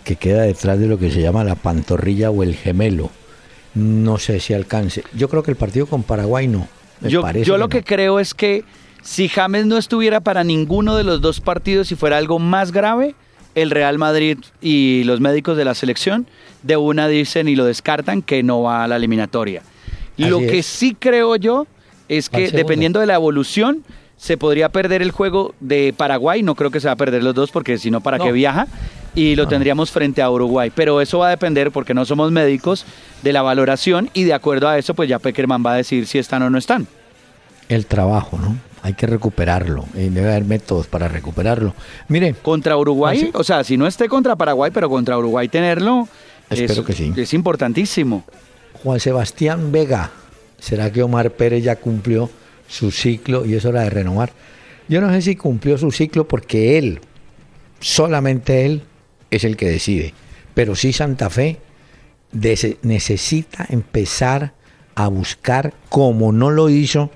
[0.04, 3.10] que queda detrás de lo que se llama la pantorrilla o el gemelo.
[3.74, 5.02] No sé si alcance.
[5.14, 6.68] Yo creo que el partido con Paraguay no
[7.08, 8.64] yo, lo que creo es que
[9.02, 13.14] si James no estuviera para ninguno de los dos partidos y fuera algo más grave,
[13.54, 16.26] el Real Madrid y los médicos de la selección
[16.62, 19.62] de una dicen y lo descartan que no va a la eliminatoria.
[20.16, 21.66] lo que sí creo yo
[22.08, 23.84] es que dependiendo de la evolución
[24.16, 27.34] se podría perder el juego de Paraguay, no creo que se va a perder los
[27.34, 28.66] dos porque si no, ¿para qué viaja?
[29.14, 30.72] Y lo tendríamos frente a Uruguay.
[30.74, 32.84] Pero eso va a depender, porque no somos médicos,
[33.22, 36.18] de la valoración y de acuerdo a eso, pues ya Peckerman va a decir si
[36.18, 36.86] están o no están.
[37.68, 38.56] El trabajo, ¿no?
[38.82, 41.74] Hay que recuperarlo y debe haber métodos para recuperarlo.
[42.08, 42.34] Mire.
[42.34, 46.06] Contra Uruguay, ¿Ah, o sea, si no esté contra Paraguay, pero contra Uruguay tenerlo.
[46.50, 47.12] Espero es, que sí.
[47.16, 48.24] Es importantísimo.
[48.82, 50.10] Juan Sebastián Vega.
[50.58, 52.28] ¿Será que Omar Pérez ya cumplió
[52.68, 54.32] su ciclo y es hora de renovar?
[54.88, 57.00] Yo no sé si cumplió su ciclo porque él,
[57.80, 58.82] solamente él,
[59.36, 60.14] es el que decide.
[60.54, 61.58] Pero sí Santa Fe
[62.82, 64.52] necesita empezar
[64.94, 67.10] a buscar, como no lo hizo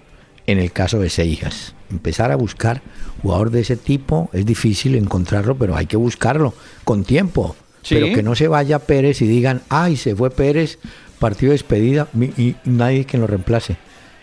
[0.47, 1.75] en el caso de Seijas.
[1.91, 2.83] Empezar a buscar
[3.23, 6.55] jugador de ese tipo es difícil encontrarlo, pero hay que buscarlo
[6.85, 7.57] con tiempo.
[7.89, 10.79] Pero que no se vaya Pérez y digan, ay, se fue Pérez,
[11.19, 13.77] partido de despedida y nadie que lo reemplace.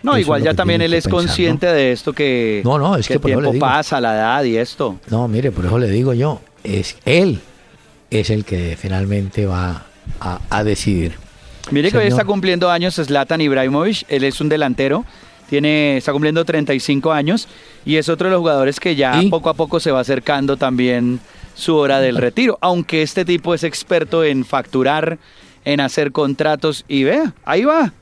[0.04, 3.22] No, igual ya también él es consciente de esto que, no, no, es que, el
[3.22, 5.00] tiempo pasa, la edad y esto.
[5.10, 7.42] No, mire, por eso le digo yo, es él
[8.10, 9.86] es el que finalmente va
[10.20, 11.14] a, decidir.
[11.72, 15.06] Mire que hoy está cumpliendo años Zlatan Ibrahimovic, él es un delantero,
[15.50, 17.48] tiene, está cumpliendo 35 años
[17.86, 21.20] y es otro de los jugadores que ya poco a poco se va acercando también
[21.56, 25.18] su hora del retiro, aunque este tipo es experto en facturar,
[25.64, 27.94] en hacer contratos y vea, ahí va.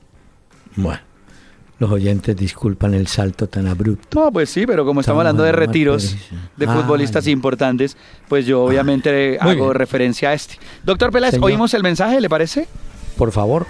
[0.76, 1.13] Bueno
[1.84, 4.18] los oyentes disculpan el salto tan abrupto.
[4.18, 6.16] No, pues sí, pero como estamos hablando de retiros
[6.56, 7.98] de futbolistas importantes,
[8.30, 10.58] pues yo obviamente hago referencia a este.
[10.86, 12.68] Doctor Peláez, ¿oímos el mensaje, le parece?
[13.18, 13.66] Por favor.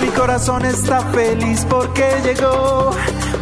[0.00, 2.90] Mi corazón está feliz porque llegó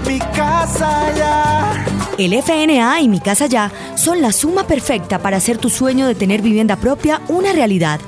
[0.06, 1.87] mi casa ya.
[2.18, 6.14] El FNA y Mi Casa Ya son la suma perfecta para hacer tu sueño de
[6.14, 8.00] tener vivienda propia una realidad.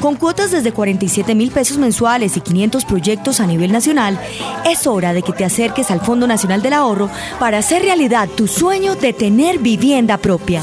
[0.00, 4.20] Con cuotas desde 47 mil pesos mensuales y 500 proyectos a nivel nacional,
[4.66, 7.08] es hora de que te acerques al Fondo Nacional del Ahorro
[7.40, 10.62] para hacer realidad tu sueño de tener vivienda propia.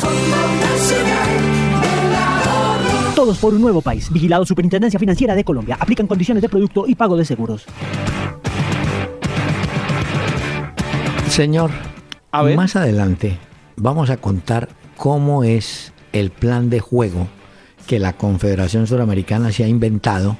[3.23, 4.12] Todos por un nuevo país.
[4.12, 5.77] Vigilado Superintendencia Financiera de Colombia.
[5.79, 7.63] Aplican condiciones de producto y pago de seguros.
[11.29, 11.71] Señor,
[12.33, 13.39] más adelante
[13.77, 17.29] vamos a contar cómo es el plan de juego
[17.88, 20.36] que la Confederación Suramericana se ha inventado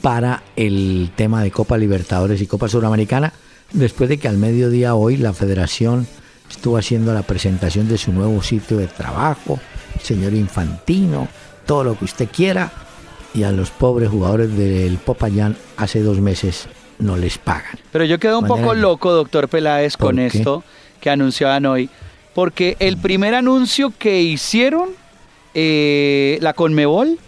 [0.00, 3.34] para el tema de Copa Libertadores y Copa Suramericana,
[3.74, 6.06] después de que al mediodía hoy la federación
[6.48, 9.60] estuvo haciendo la presentación de su nuevo sitio de trabajo,
[10.02, 11.28] señor Infantino,
[11.66, 12.70] todo lo que usted quiera,
[13.34, 17.78] y a los pobres jugadores del Popayán hace dos meses no les pagan.
[17.90, 20.26] Pero yo quedo un Manera poco que- loco, doctor Peláez, ¿Por con qué?
[20.26, 20.62] esto
[21.00, 21.88] que anunciaban hoy,
[22.34, 24.90] porque el primer anuncio que hicieron
[25.54, 27.18] eh, la Conmebol,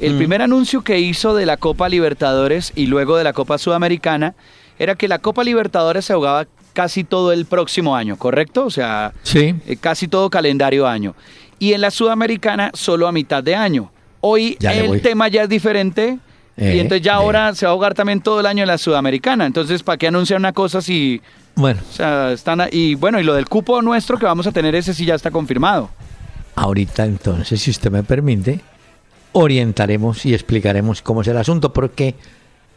[0.00, 0.18] el Mm.
[0.18, 4.34] primer anuncio que hizo de la Copa Libertadores y luego de la Copa Sudamericana,
[4.78, 8.64] era que la Copa Libertadores se jugaba casi todo el próximo año, ¿correcto?
[8.66, 9.54] O sea, Sí.
[9.66, 11.14] eh, casi todo calendario año.
[11.58, 13.90] Y en la Sudamericana solo a mitad de año.
[14.20, 16.18] Hoy Ya el tema ya es diferente.
[16.56, 17.16] Eh, y entonces ya eh.
[17.16, 19.44] ahora se va a jugar también todo el año en la Sudamericana.
[19.46, 21.20] Entonces, ¿para qué anunciar una cosa si...
[21.56, 22.60] Bueno, O sea, están...
[22.60, 25.14] a- Y bueno, y lo del cupo nuestro que vamos a tener, ese sí ya
[25.16, 25.90] está confirmado.
[26.56, 28.60] ahorita entonces, si usted me permite,
[29.32, 32.14] orientaremos y explicaremos cómo es el asunto, porque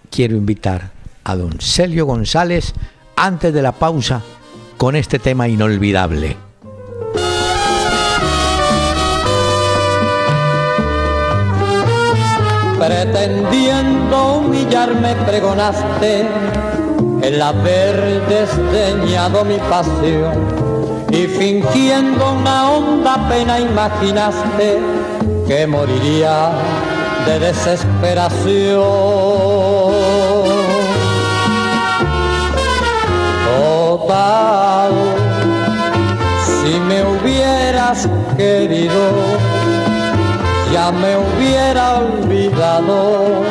[0.10, 0.92] quiero invitar
[1.24, 2.74] a don Celio González
[3.16, 4.24] antes de la pausa
[4.78, 6.36] con este tema inolvidable.
[12.88, 16.26] Pretendiendo humillarme pregonaste
[17.22, 24.80] el haber desdeñado mi pasión y fingiendo una honda pena imaginaste
[25.50, 26.52] que moriría
[27.26, 28.82] de desesperación.
[33.60, 34.94] Total,
[36.46, 39.57] si me hubieras querido,
[40.72, 43.44] ya me hubiera olvidado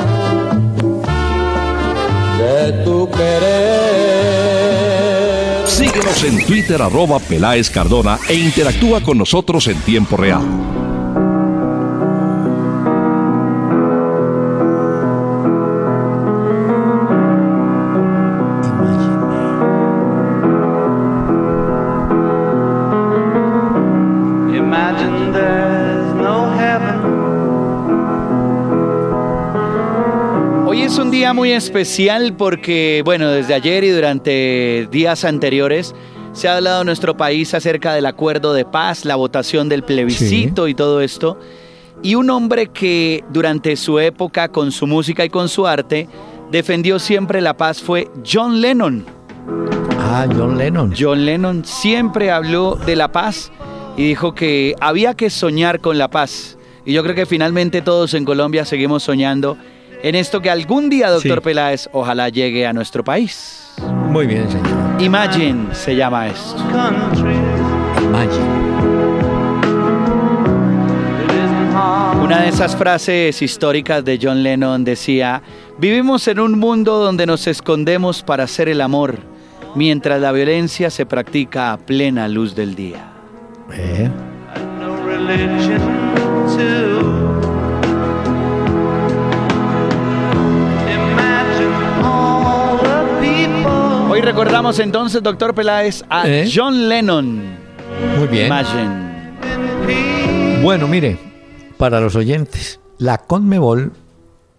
[2.38, 4.46] de tu querer.
[5.66, 10.85] Síguenos en Twitter arroba Peláez Cardona e interactúa con nosotros en tiempo real.
[31.56, 35.94] Especial porque, bueno, desde ayer y durante días anteriores
[36.32, 40.68] se ha hablado en nuestro país acerca del acuerdo de paz, la votación del plebiscito
[40.68, 41.38] y todo esto.
[42.02, 46.08] Y un hombre que durante su época, con su música y con su arte,
[46.50, 49.06] defendió siempre la paz fue John Lennon.
[49.98, 50.94] Ah, John Lennon.
[50.96, 53.50] John Lennon siempre habló de la paz
[53.96, 56.58] y dijo que había que soñar con la paz.
[56.84, 59.56] Y yo creo que finalmente todos en Colombia seguimos soñando
[60.08, 61.44] en esto que algún día, doctor Sí.
[61.44, 63.72] Peláez, ojalá llegue a nuestro país.
[64.08, 64.66] Muy bien, señor.
[65.00, 66.56] Imagine se llama esto.
[68.02, 68.46] Imagine.
[72.22, 75.42] Una de esas frases históricas de John Lennon decía,
[75.78, 79.18] vivimos en un mundo donde nos escondemos para hacer el amor,
[79.74, 83.12] mientras la violencia se practica a plena luz del día.
[83.72, 84.08] Eh,
[94.36, 96.50] recordamos entonces, doctor Peláez, a ¿Eh?
[96.54, 97.56] John Lennon.
[98.18, 98.48] muy bien.
[98.48, 99.06] Imagine.
[100.62, 101.16] Bueno, mire,
[101.78, 103.94] para los oyentes, la Conmebol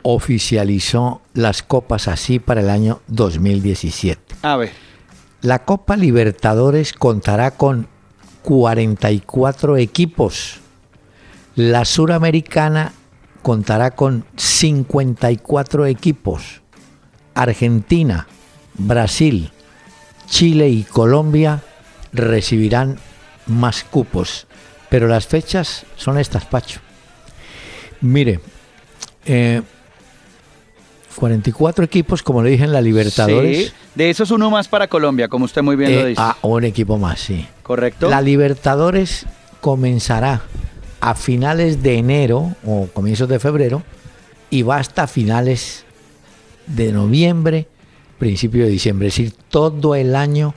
[0.01, 4.37] oficializó las copas así para el año 2017.
[4.41, 4.71] A ver.
[5.41, 7.87] La Copa Libertadores contará con
[8.41, 10.59] 44 equipos.
[11.53, 12.93] La Suramericana
[13.43, 16.63] contará con 54 equipos.
[17.35, 18.27] Argentina,
[18.73, 19.51] Brasil,
[20.27, 21.61] Chile y Colombia
[22.13, 22.97] recibirán
[23.47, 24.47] más cupos.
[24.89, 26.79] Pero las fechas son estas, Pacho.
[28.01, 28.39] Mire,
[29.25, 29.61] eh,
[31.15, 33.67] 44 equipos, como le dije en la Libertadores.
[33.67, 36.21] Sí, de esos uno más para Colombia, como usted muy bien lo Eh, dice.
[36.23, 37.47] ah, un equipo más, sí.
[37.63, 38.09] ¿Correcto?
[38.09, 39.25] La Libertadores
[39.59, 40.41] comenzará
[41.01, 43.83] a finales de enero o comienzos de febrero
[44.49, 45.83] y va hasta finales
[46.67, 47.67] de noviembre,
[48.17, 49.07] principio de diciembre.
[49.07, 50.53] Es decir, todo el año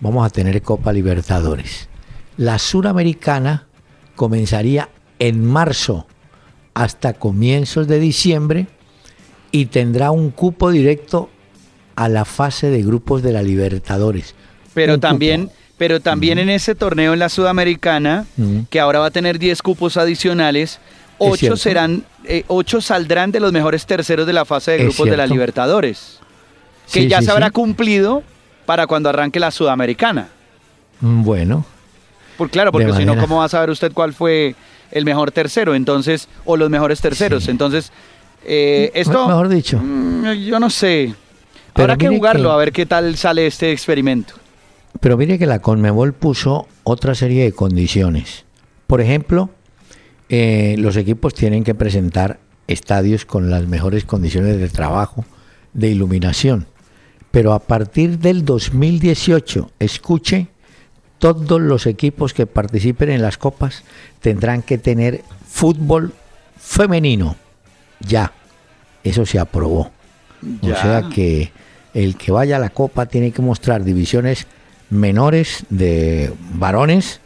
[0.00, 1.88] vamos a tener Copa Libertadores.
[2.36, 3.66] La Suramericana
[4.16, 6.06] comenzaría en marzo
[6.74, 8.66] hasta comienzos de diciembre
[9.52, 11.28] y tendrá un cupo directo
[11.96, 14.34] a la fase de grupos de la Libertadores.
[14.72, 15.54] pero Un también, cupo.
[15.76, 18.24] pero también en ese torneo en la Sudamericana,
[18.70, 20.78] que ahora va a tener 10 cupos adicionales,
[21.18, 21.56] 8 cierto.
[21.58, 25.26] serán, eh, ocho saldrán de los mejores terceros de la fase de grupos de la.
[25.26, 26.20] Libertadores.
[26.92, 27.52] Que Sí, ya sí, se habrá sí.
[27.52, 28.22] cumplido
[28.66, 30.28] para cuando arranque la Sudamericana.
[31.00, 31.64] Mm, Bueno,
[32.36, 34.54] Por, claro, porque si no, ¿cómo va a saber usted cuál fue
[34.90, 35.74] el mejor tercero?
[35.74, 37.48] Entonces, o los mejores terceros.
[37.48, 37.92] Entonces,
[38.44, 39.26] eh, esto...
[39.28, 39.78] mejor dicho.
[39.78, 41.14] Mm, yo no sé.
[41.74, 44.34] Pero Habrá que jugarlo que- a ver qué tal sale este experimento.
[45.00, 48.44] Pero mire que la Conmebol puso otra serie de condiciones.
[48.86, 49.50] Por ejemplo,
[50.28, 55.24] eh, los equipos tienen que presentar estadios con las mejores condiciones de trabajo,
[55.72, 56.66] de iluminación.
[57.30, 60.48] Pero a partir del 2018, escuche,
[61.18, 63.84] todos los equipos que participen en las copas
[64.20, 66.12] tendrán que tener fútbol
[66.58, 67.36] femenino.
[68.00, 68.32] Ya,
[69.04, 69.90] eso se aprobó.
[70.62, 70.80] O Ya.
[70.82, 71.52] sea que
[71.94, 74.46] el que vaya a la copa tiene que mostrar divisiones
[74.88, 77.20] menores de varones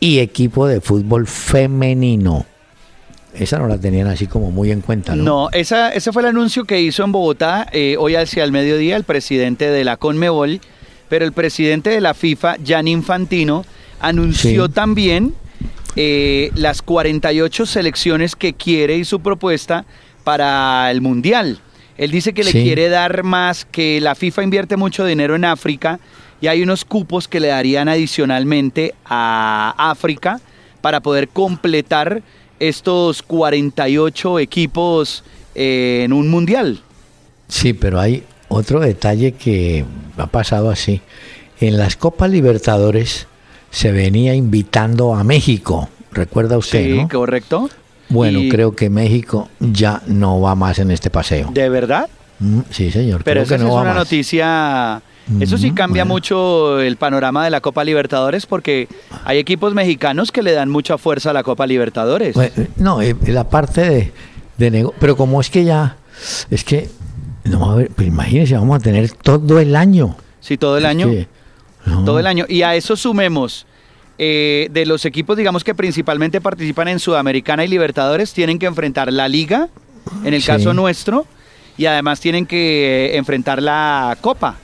[0.00, 2.46] y equipo de fútbol femenino.
[3.34, 5.22] Esa no la tenían así como muy en cuenta, ¿no?
[5.24, 8.96] No, esa, ese fue el anuncio que hizo en Bogotá eh, hoy hacia el mediodía
[8.96, 10.60] el presidente de la Conmebol,
[11.08, 13.64] pero el presidente de la FIFA, Gianni Infantino,
[14.00, 14.72] anunció Sí.
[14.72, 15.34] también
[15.96, 19.84] eh, las 48 selecciones que quiere y su propuesta
[20.24, 21.58] para el Mundial.
[21.96, 22.62] Él dice que le Sí.
[22.64, 26.00] quiere dar más, que la FIFA invierte mucho dinero en África
[26.40, 30.40] y hay unos cupos que le darían adicionalmente a África
[30.80, 32.22] para poder completar
[32.60, 36.80] estos 48 equipos eh, en un mundial.
[37.48, 39.84] Sí, pero hay otro detalle que
[40.16, 41.00] ha pasado así.
[41.60, 43.26] En las Copas Libertadores
[43.70, 47.08] se venía invitando a México, recuerda usted, Sí, ¿no?
[47.08, 47.68] correcto.
[48.08, 51.50] Bueno, Y- creo que México ya no va más en este paseo.
[51.52, 52.08] ¿De verdad?
[52.38, 53.22] Mm, sí, señor.
[53.24, 53.98] Pero creo esa que no es va una más.
[54.04, 55.02] noticia.
[55.40, 56.14] Eso sí cambia bueno.
[56.14, 58.88] mucho el panorama de la Copa Libertadores porque
[59.24, 62.34] hay equipos mexicanos que le dan mucha fuerza a la Copa Libertadores.
[62.34, 64.12] Bueno, no, eh, la parte de,
[64.70, 65.96] de pero como es que ya,
[66.50, 66.90] es que,
[67.44, 70.16] no, a ver, pues imagínense, vamos a tener todo el año.
[70.40, 71.08] sí, todo el año.
[71.08, 71.26] que,
[71.86, 72.44] no, Todo el año.
[72.48, 73.66] Y a eso sumemos
[74.18, 79.10] eh, de los equipos, digamos que principalmente participan en Sudamericana y Libertadores, tienen que enfrentar
[79.12, 79.68] la Liga,
[80.24, 80.46] en el Sí.
[80.48, 81.26] caso nuestro,
[81.78, 84.56] y además tienen que eh, enfrentar la Copa.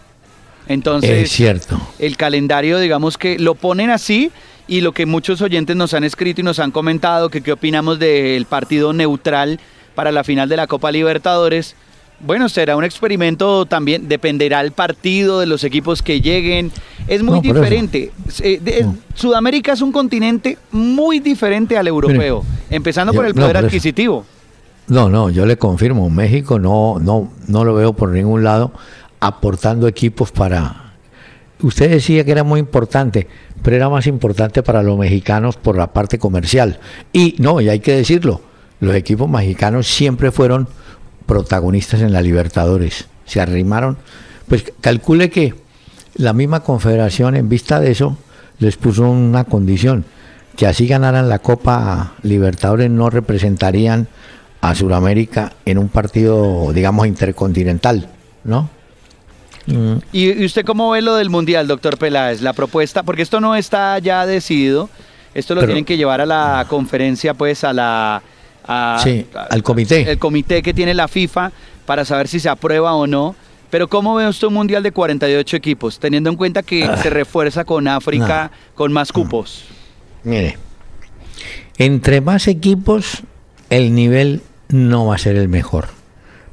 [0.68, 1.80] Entonces, Es cierto.
[1.98, 4.30] el calendario, digamos que lo ponen así
[4.68, 7.98] y lo que muchos oyentes nos han escrito y nos han comentado, que qué opinamos
[7.98, 9.58] del partido neutral
[9.94, 11.74] para la final de la Copa Libertadores.
[12.20, 16.70] Bueno, será un experimento también, dependerá el partido de los equipos que lleguen.
[17.08, 18.12] Es muy No, diferente.
[18.40, 18.96] Eh, de- No.
[19.14, 23.64] Sudamérica es un continente muy diferente al europeo, empezando yo- por el no, poder por
[23.64, 24.26] adquisitivo.
[24.86, 28.72] No, no, yo le confirmo, México no, no, no lo veo por ningún lado
[29.20, 30.94] aportando equipos para.
[31.62, 33.26] Usted decía que era muy importante,
[33.62, 36.80] pero era más importante para los mexicanos por la parte comercial.
[37.12, 38.40] Y no, y hay que decirlo,
[38.80, 40.68] los equipos mexicanos siempre fueron
[41.26, 43.06] protagonistas en la Libertadores.
[43.26, 43.98] Se arrimaron,
[44.48, 45.54] pues calcule que
[46.14, 48.16] la misma confederación en vista de eso
[48.58, 50.04] les puso una condición,
[50.56, 54.08] que así ganaran la Copa Libertadores no representarían
[54.60, 58.08] a Sudamérica en un partido, digamos, intercontinental,
[58.44, 58.68] ¿no?
[59.70, 62.40] Mm, ¿Y usted cómo ve lo del Mundial, doctor Peláez?
[62.42, 64.88] La propuesta, porque esto no está ya decidido,
[65.34, 68.22] esto lo Pero- tienen que llevar a la conferencia, pues a la...
[68.66, 70.10] a- Sí, al comité.
[70.10, 71.52] El comité que tiene la FIFA
[71.86, 73.34] para saber si se aprueba o no.
[73.70, 76.96] Pero ¿cómo ve usted un Mundial de 48 equipos, teniendo en cuenta que Ah.
[76.96, 79.64] se refuerza con África, con más cupos?
[80.24, 80.58] Mire,
[81.78, 83.22] entre más equipos,
[83.70, 85.86] el nivel no va a ser el mejor.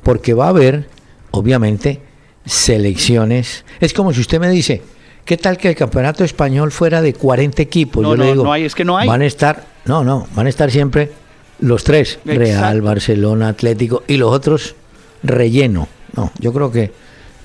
[0.04, 0.88] Porque va a haber,
[1.32, 2.02] obviamente,
[2.48, 3.66] selecciones.
[3.80, 4.82] Es como si usted me dice,
[5.26, 8.02] ¿qué tal que el campeonato español fuera de 40 equipos?
[8.02, 9.08] No, Yo le no, digo, no hay, es que no hay.
[9.08, 11.12] Van a estar, no, no, van a estar siempre
[11.60, 12.82] los tres, Real.
[12.82, 14.76] Barcelona, Atlético, y los otros
[15.24, 15.88] relleno.
[16.16, 16.92] No, yo creo que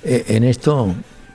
[0.05, 0.95] eh, en esto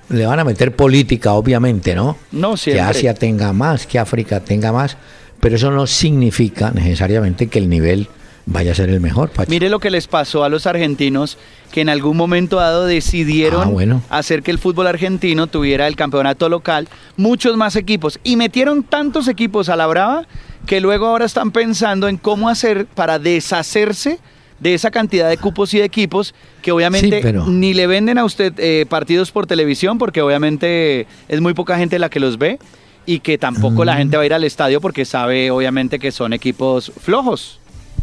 [0.09, 2.17] le van a meter política, obviamente, ¿no?
[2.31, 2.81] No, que siempre.
[2.81, 4.97] Asia tenga más, que África tenga más,
[5.39, 8.07] pero eso no significa necesariamente que el nivel
[8.47, 9.49] vaya a ser el mejor, Pacho.
[9.51, 11.37] Mire lo que les pasó a los argentinos
[11.71, 14.01] que en algún momento dado decidieron Ah, bueno.
[14.09, 19.27] hacer que el fútbol argentino tuviera el campeonato local, muchos más equipos y metieron tantos
[19.27, 20.25] equipos a la brava
[20.65, 24.19] que luego ahora están pensando en cómo hacer para deshacerse
[24.59, 26.33] de esa cantidad de cupos y de equipos
[26.63, 31.05] que obviamente Sí, pero- ni le venden a usted eh, partidos por televisión porque obviamente
[31.27, 32.57] es muy poca gente la que los ve
[33.05, 33.85] y que tampoco Mm.
[33.85, 37.59] la gente va a ir al estadio porque sabe obviamente que son equipos flojos.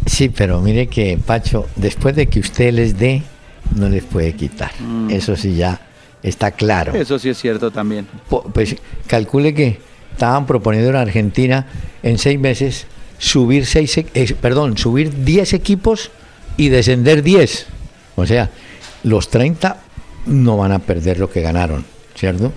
[0.07, 3.23] Sí, pero mire que, Pacho, después de que usted les dé,
[3.75, 4.71] no les puede quitar.
[5.09, 5.81] Eso sí ya
[6.23, 6.93] está claro.
[6.93, 6.97] Mm.
[6.97, 8.07] Eso sí es cierto también.
[8.53, 8.77] Pues
[9.07, 9.79] calcule que
[10.13, 11.67] estaban proponiendo en Argentina
[12.03, 12.87] en seis meses
[13.19, 16.11] subir seis, e- eh, perdón, subir 10 equipos
[16.57, 17.67] y descender 10.
[18.17, 18.51] O sea,
[19.03, 19.79] los 30
[20.27, 21.85] no van a perder lo que ganaron,
[22.15, 22.53] ¿cierto?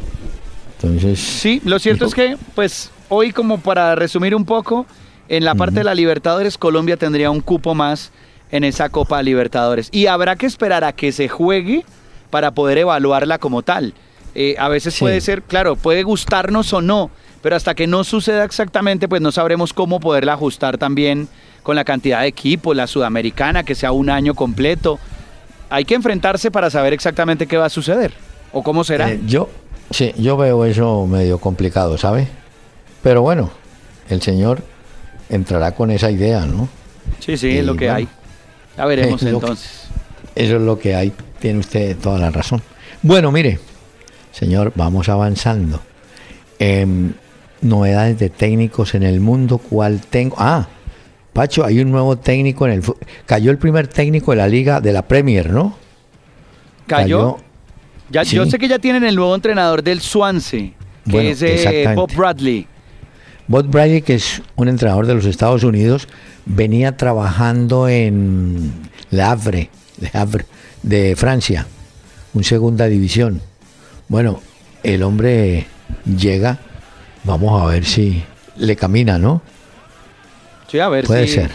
[0.75, 4.85] Entonces, Sí, lo cierto es que, pues, hoy como para resumir un poco,
[5.29, 8.11] en la parte de la Libertadores, Colombia tendría un cupo más
[8.51, 9.89] en esa Copa Libertadores.
[9.91, 11.83] Y habrá que esperar a que se juegue
[12.29, 13.93] para poder evaluarla como tal.
[14.35, 14.99] Eh, a veces Sí.
[15.01, 17.09] puede ser, claro, puede gustarnos o no,
[17.41, 21.27] pero hasta que no suceda exactamente, pues no sabremos cómo poderla ajustar también
[21.63, 24.99] con la cantidad de equipos, la sudamericana, que sea un año completo.
[25.69, 28.13] Hay que enfrentarse para saber exactamente qué va a suceder
[28.53, 29.11] o cómo será.
[29.11, 29.49] Eh, yo,
[29.91, 32.27] sí, yo veo eso medio complicado, ¿sabe?
[33.01, 33.49] Pero bueno,
[34.09, 34.61] el señor
[35.29, 36.67] entrará con esa idea, ¿no?
[37.19, 38.07] Sí, sí, es lo que hay.
[38.77, 39.87] Ya veremos entonces.
[40.35, 41.11] eso es lo que hay.
[41.39, 42.61] Tiene usted toda la razón.
[43.01, 43.59] Bueno, mire,
[44.31, 45.81] señor, vamos avanzando.
[46.59, 47.13] Em,
[47.61, 50.35] novedades de técnicos en el mundo, ¿cuál tengo?
[50.39, 50.67] Ah,
[51.37, 52.83] Pacho, hay un nuevo técnico en el
[53.27, 55.77] cayó el primer técnico de la liga de la Premier, ¿no?
[56.87, 57.37] Cayó.
[58.09, 60.71] ya, Yo sé que ya tienen el nuevo entrenador del Swansea,
[61.07, 62.65] que es eh, Bob Bradley.
[63.47, 66.07] Bob Bradley, que es un entrenador de los Estados Unidos,
[66.45, 69.69] venía trabajando en Le Havre,
[70.01, 70.45] Le Havre
[70.83, 71.65] de Francia,
[72.33, 73.41] un segunda división.
[74.09, 74.41] Bueno,
[74.83, 75.65] el hombre
[76.05, 76.59] llega,
[77.23, 78.23] vamos a ver si
[78.57, 79.41] le camina, ¿no?
[80.69, 81.51] Sí, a ver Puede ser.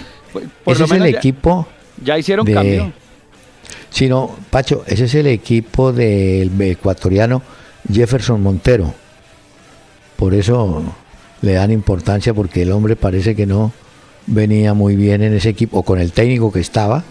[0.67, 1.69] ese es el equipo.
[2.03, 2.93] Ya hicieron cambio.
[3.91, 7.43] Sí, no, Pacho, ese es el equipo del ecuatoriano
[7.93, 8.95] Jefferson Montero.
[10.17, 10.83] Por eso
[11.43, 13.73] le dan importancia, porque el hombre parece que no
[14.27, 17.05] venía muy bien en ese equipo, o con el técnico que estaba.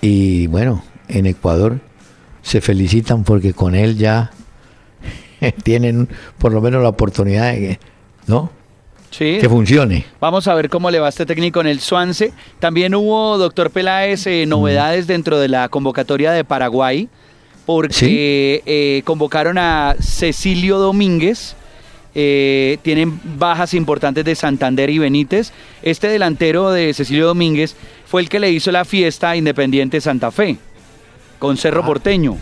[0.00, 1.80] Y bueno, en Ecuador
[2.42, 4.30] se felicitan porque con él ya
[5.64, 7.80] tienen por lo menos la oportunidad de que,
[8.26, 8.50] ¿no?
[9.18, 10.04] que funcione.
[10.20, 12.32] Vamos a ver cómo le va a este técnico en el Suance.
[12.58, 17.08] También hubo, doctor Peláez, eh, novedades dentro de la convocatoria de Paraguay,
[17.64, 21.56] porque eh, convocaron a Cecilio Domínguez.
[22.18, 25.52] Eh, tienen bajas importantes de Santander y Benítez.
[25.82, 30.30] Este delantero de Cecilio Domínguez fue el que le hizo la fiesta a Independiente Santa
[30.30, 30.56] Fe,
[31.38, 31.86] con Cerro ah.
[31.86, 32.38] Porteño.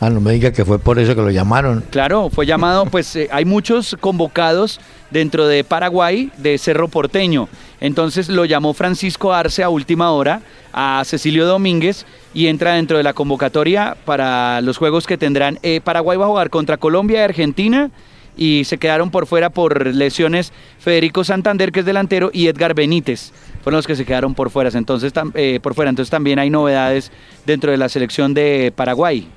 [0.00, 1.84] Ah, no me diga que fue por eso que lo llamaron.
[1.90, 4.80] Claro, fue llamado, pues eh, hay muchos convocados
[5.12, 7.48] dentro de Paraguay de Cerro Porteño.
[7.80, 10.42] Entonces lo llamó Francisco Arce a última hora
[10.72, 15.60] a Cecilio Domínguez y entra dentro de la convocatoria para los juegos que tendrán.
[15.62, 17.92] Eh, Paraguay va a jugar contra Colombia y Argentina
[18.36, 23.32] y se quedaron por fuera por lesiones Federico Santander, que es delantero, y Edgar Benítez.
[23.62, 24.70] Fueron los que se quedaron por fuera.
[24.72, 25.90] Entonces, eh, por fuera.
[25.90, 27.12] Entonces también hay novedades
[27.46, 29.28] dentro de la selección de Paraguay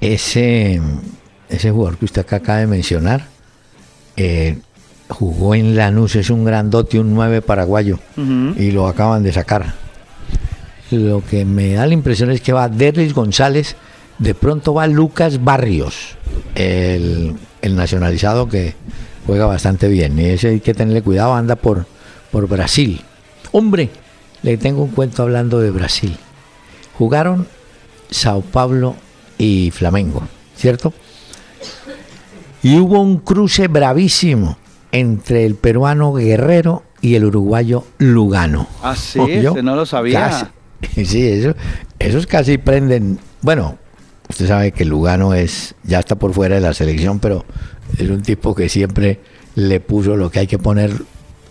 [0.00, 0.80] ese,
[1.48, 3.26] ese jugador que usted acaba de mencionar
[4.16, 4.58] eh,
[5.08, 9.74] jugó en Lanús, es un grandote, un 9 paraguayo, y lo acaban de sacar.
[10.90, 13.76] Lo que me da la impresión es que va Derlis González,
[14.18, 16.16] de pronto va Lucas Barrios,
[16.54, 18.74] el, el nacionalizado que
[19.26, 20.18] juega bastante bien.
[20.18, 21.86] Y ese hay que tenerle cuidado, anda por,
[22.30, 23.00] por Brasil.
[23.52, 23.90] Hombre,
[24.42, 26.16] le tengo un cuento hablando de Brasil.
[26.98, 27.46] Jugaron
[28.10, 28.96] Sao Paulo
[29.38, 30.22] y Flamengo,
[30.56, 30.92] ¿cierto?
[32.62, 34.56] Y hubo un cruce bravísimo
[34.92, 38.66] entre el peruano Guerrero y el uruguayo Lugano.
[38.82, 39.20] Ah, sí,
[39.62, 40.50] no lo sabía.
[40.94, 41.54] sí, eso,
[41.98, 43.18] esos casi prenden.
[43.42, 43.78] Bueno,
[44.28, 47.44] usted sabe que Lugano es ya está por fuera de la selección, pero
[47.98, 49.20] es un tipo que siempre
[49.54, 50.92] le puso lo que hay que poner,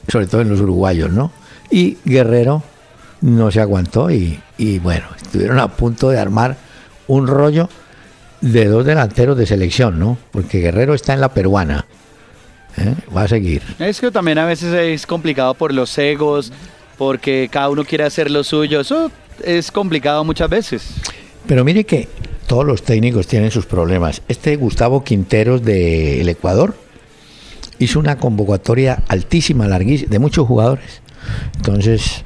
[0.08, 1.32] sobre todo en los uruguayos, ¿no?
[1.72, 2.64] Y Guerrero
[3.22, 6.58] no se aguantó y, y bueno, estuvieron a punto de armar
[7.08, 7.70] un rollo
[8.42, 10.18] de dos delanteros de selección, ¿no?
[10.32, 11.86] Porque Guerrero está en la peruana.
[12.78, 12.94] ¿eh?
[13.16, 13.64] Va a seguir.
[13.80, 16.52] Es que también a veces es complicado por los egos,
[16.98, 18.82] porque cada uno quiere hacer lo suyo.
[18.82, 19.12] Eso
[19.44, 20.96] es complicado muchas veces.
[21.48, 22.08] Pero mire que
[22.48, 24.22] todos los técnicos tienen sus problemas.
[24.28, 26.76] Este Gustavo Quinteros del Ecuador
[27.80, 31.02] hizo una convocatoria altísima, larguísima, de muchos jugadores.
[31.58, 32.24] Entonces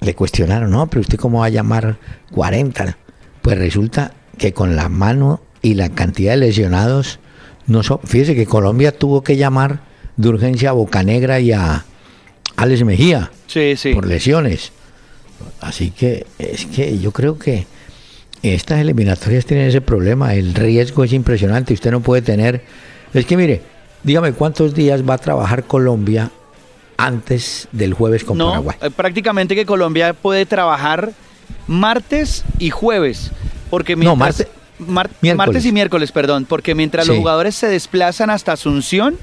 [0.00, 1.98] le cuestionaron, no, pero usted cómo va a llamar
[2.32, 2.96] 40.
[3.42, 7.20] Pues resulta que con la mano y la cantidad de lesionados,
[7.66, 9.80] no fíjese que Colombia tuvo que llamar
[10.16, 11.84] de urgencia a Bocanegra y a
[12.56, 13.30] Alex Mejía
[13.94, 14.72] por lesiones.
[15.60, 17.66] Así que es que yo creo que
[18.42, 22.62] estas eliminatorias tienen ese problema, el riesgo es impresionante, usted no puede tener...
[23.12, 23.62] Es que mire,
[24.02, 26.30] dígame cuántos días va a trabajar Colombia
[26.96, 28.76] antes del jueves con Paraguay.
[28.80, 31.12] Eh, prácticamente que Colombia puede trabajar
[31.66, 33.30] martes y jueves.
[33.70, 34.46] Porque mientras,
[34.78, 39.16] no, martes y miércoles, perdón, porque mientras los jugadores se desplazan hasta Asunción,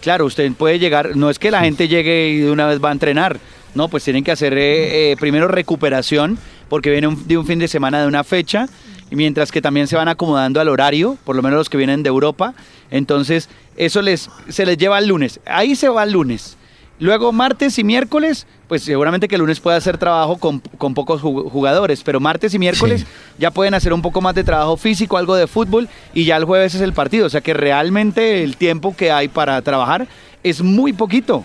[0.00, 2.90] claro, usted puede llegar, no es que la gente llegue y de una vez va
[2.90, 3.38] a entrenar,
[3.74, 6.38] no, pues tienen que hacer eh, eh, primero recuperación,
[6.70, 8.66] porque viene de un fin de semana de una fecha,
[9.10, 12.02] y mientras que también se van acomodando al horario, por lo menos los que vienen
[12.02, 12.54] de Europa,
[12.90, 16.56] entonces eso les, se les lleva al lunes, ahí se va el lunes.
[17.00, 22.02] Luego martes y miércoles, pues seguramente que el lunes puede hacer trabajo con, pocos jugadores,
[22.04, 23.06] pero martes y miércoles
[23.38, 26.44] ya pueden hacer un poco más de trabajo físico, algo de fútbol, y ya el
[26.44, 27.26] jueves es el partido.
[27.26, 30.06] O sea que realmente el tiempo que hay para trabajar
[30.42, 31.42] es muy poquito.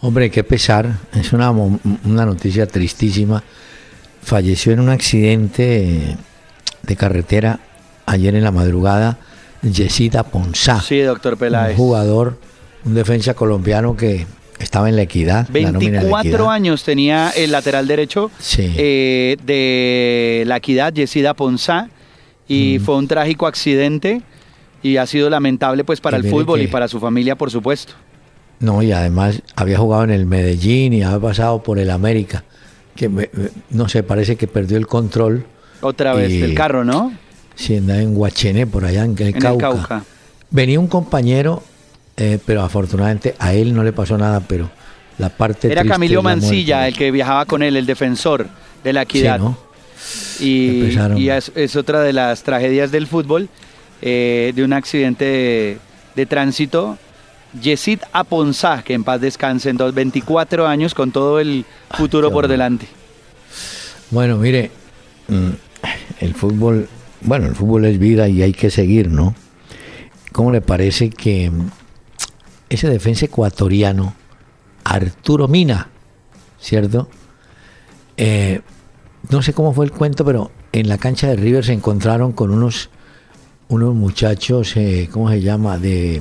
[0.00, 1.00] Hombre, qué pesar.
[1.12, 3.44] Es una, una noticia tristísima.
[4.24, 6.16] Falleció en un accidente
[6.82, 7.60] de carretera
[8.06, 9.18] ayer en la madrugada
[9.62, 11.76] Yesida Ponsá, Sí, doctor un Peláez.
[11.76, 12.38] jugador,
[12.84, 14.26] un defensa colombiano que
[14.58, 15.48] estaba en la equidad.
[15.50, 16.50] la nómina de la 24 Equidad.
[16.52, 18.72] años tenía el lateral derecho Sí.
[18.76, 21.88] eh, de la equidad, Yesida Ponsá,
[22.48, 24.22] y fue un trágico accidente
[24.82, 27.94] y ha sido lamentable pues para el fútbol y para su familia, por supuesto.
[28.60, 32.44] No, y además había jugado en el Medellín y había pasado por el América.
[32.94, 33.30] Que me-
[33.70, 35.44] no sé, parece que perdió el control.
[35.80, 37.12] Otra vez Y- del carro, ¿no?
[37.56, 39.70] Sí, andaba en Guachené, por allá en el, En el Cauca.
[39.70, 40.04] Cauca.
[40.50, 41.62] Venía un compañero,
[42.16, 44.70] eh, pero afortunadamente a él no le pasó nada, pero
[45.18, 48.46] la parte Era Camilo Mancilla el que viajaba con él, el defensor
[48.82, 49.38] de la Sí, equidad.
[49.38, 49.56] ¿no?
[50.40, 53.48] Y, es, es otra de las tragedias del fútbol,
[54.02, 55.78] eh, de un accidente de,
[56.14, 56.98] de tránsito.
[57.60, 61.64] Yesid Aponzá, que en paz descanse, en dos- 24 años con todo el
[61.96, 62.86] futuro por delante.
[64.10, 64.70] Bueno, mire,
[65.28, 65.50] mm,
[66.20, 66.88] el fútbol,
[67.22, 69.34] bueno, el fútbol es vida y hay que seguir, ¿no?
[70.32, 71.68] ¿Cómo le parece que mm,
[72.70, 74.14] ese defensa ecuatoriano,
[74.84, 75.88] Arturo Mina,
[76.60, 77.08] ¿cierto?
[78.16, 78.60] Eh,
[79.30, 82.50] no sé cómo fue el cuento, pero en la cancha de River se encontraron con
[82.50, 82.90] unos,
[83.68, 85.78] unos muchachos, eh, ¿cómo se llama?
[85.78, 86.20] De,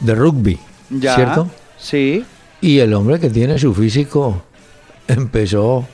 [0.00, 0.58] de rugby,
[0.90, 1.48] Ya, ¿cierto?
[1.78, 2.24] Sí.
[2.60, 4.42] Y el hombre que tiene su físico
[5.08, 5.86] empezó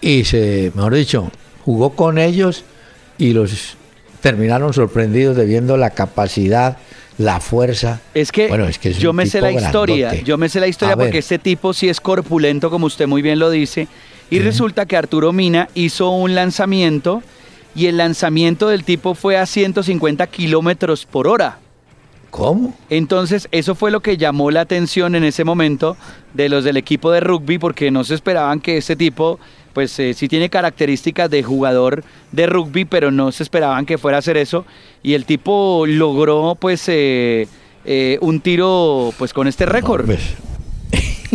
[0.00, 1.30] y se, mejor dicho,
[1.64, 2.64] jugó con ellos
[3.16, 3.76] y los
[4.20, 6.76] terminaron sorprendidos de viendo la capacidad,
[7.16, 8.00] la fuerza.
[8.14, 10.24] Es que, Bueno, es que es yo me sé la historia, grandote.
[10.24, 11.06] yo me sé la historia A ver.
[11.06, 13.88] porque este tipo sí es corpulento, como usted muy bien lo dice,
[14.30, 17.22] y resulta que Arturo Mina hizo un lanzamiento
[17.74, 21.58] y el lanzamiento del tipo fue a 150 kilómetros por hora.
[22.30, 22.74] ¿Cómo?
[22.90, 25.96] Entonces, eso fue lo que llamó la atención en ese momento
[26.34, 29.40] de los del equipo de rugby, porque no se esperaban que ese tipo,
[29.72, 34.18] pues eh, sí tiene características de jugador de rugby, pero no se esperaban que fuera
[34.18, 34.66] a hacer eso.
[35.02, 37.48] Y el tipo logró, pues, eh,
[37.86, 40.08] eh, un tiro, pues, con este récord.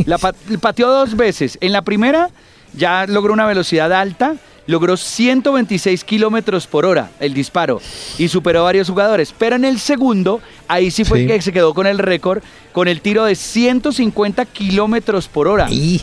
[0.06, 1.58] La pa- pateó dos veces.
[1.62, 2.30] En la primera
[2.76, 4.36] ya logró una velocidad alta,
[4.68, 7.82] logró 126 kilómetros por hora el disparo
[8.18, 9.34] y superó a varios jugadores.
[9.38, 11.28] Pero en el segundo, ahí sí fue Sí.
[11.28, 12.42] que se quedó con el récord,
[12.72, 15.68] con el tiro de 150 kilómetros por hora.
[15.70, 16.02] y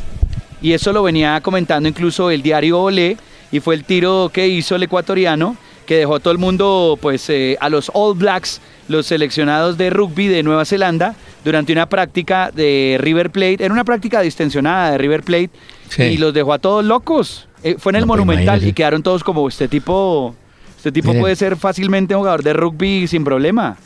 [0.63, 3.17] Y eso lo venía comentando incluso el diario Olé,
[3.51, 5.57] y fue el tiro que hizo el ecuatoriano,
[5.87, 9.89] que dejó a todo el mundo, pues, eh, a los All Blacks, los seleccionados de
[9.89, 14.99] rugby de Nueva Zelanda, durante una práctica de River Plate, era una práctica distensionada de
[14.99, 15.51] River Plate,
[15.89, 16.03] Sí.
[16.03, 17.49] y los dejó a todos locos.
[17.63, 20.35] Eh, fue en el No, pues, Monumental y quedaron todos como, este tipo,
[20.77, 23.77] este tipo puede ser fácilmente un jugador de rugby sin problema.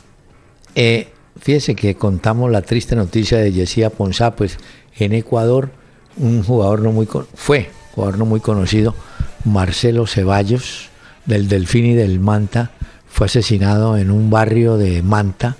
[0.75, 1.09] eh,
[1.39, 4.57] fíjese que contamos la triste noticia de Yesia Ponsá, pues
[4.97, 5.69] en Ecuador
[6.17, 8.95] un jugador no muy con- fue jugador no muy conocido,
[9.43, 10.89] Marcelo Ceballos
[11.25, 12.71] del Delfín y del Manta,
[13.07, 15.55] fue asesinado en un barrio de Manta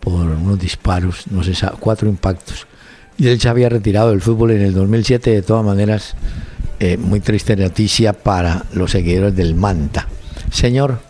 [0.00, 2.66] por unos disparos, no sabe, cuatro impactos.
[3.18, 6.14] Y él se había retirado del fútbol en el 2007, de todas maneras,
[6.80, 10.08] eh, muy triste noticia para los seguidores del Manta.
[10.50, 11.00] Señor,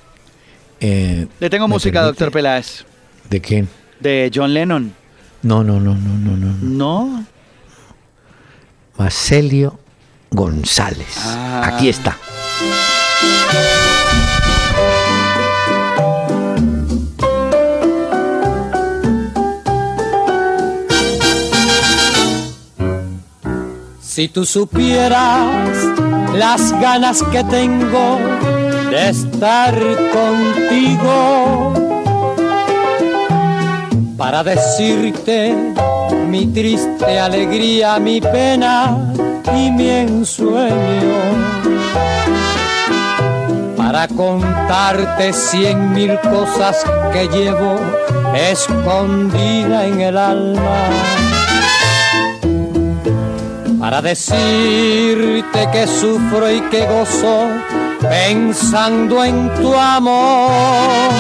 [0.81, 2.07] eh, Le tengo ¿me música, permite?
[2.25, 2.85] doctor Peláez,
[3.31, 3.69] ¿De quién?
[4.01, 4.93] de John Lennon.
[5.43, 6.47] No, no, no, no, no, no.
[6.47, 6.57] no.
[6.61, 7.27] No,
[8.99, 9.79] Marcelio
[10.31, 11.15] González.
[11.25, 11.63] Ah.
[11.75, 12.17] Aquí está.
[24.11, 25.71] Si tú supieras
[26.35, 28.19] las ganas que tengo
[28.91, 29.73] de estar
[30.13, 31.73] contigo
[34.19, 35.55] para decirte
[36.27, 38.99] mi triste alegría, mi pena
[39.57, 41.21] y mi ensueño.
[43.77, 47.77] Para contarte cien mil cosas que llevo
[48.35, 51.30] escondida en el alma
[53.91, 57.49] para decirte que sufro y que gozo
[58.01, 61.11] pensando en tu amor.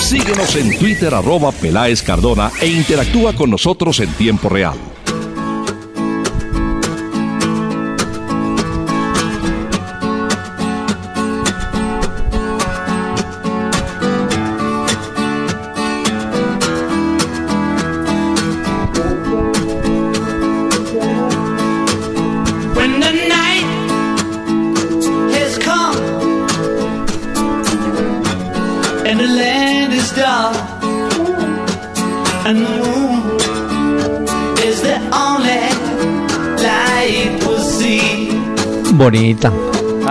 [0.00, 4.95] Síguenos en Twitter arroba Peláez Cardona e interactúa con nosotros en tiempo real.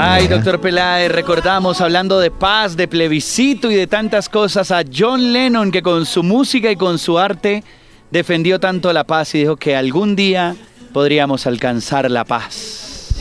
[0.08, 5.34] Ay, doctor Peláez, recordamos hablando de paz, de plebiscito y de tantas cosas a John
[5.34, 7.64] Lennon que con su música y con su arte
[8.12, 10.56] defendió tanto la paz y dijo que algún día
[10.94, 13.16] podríamos alcanzar la paz.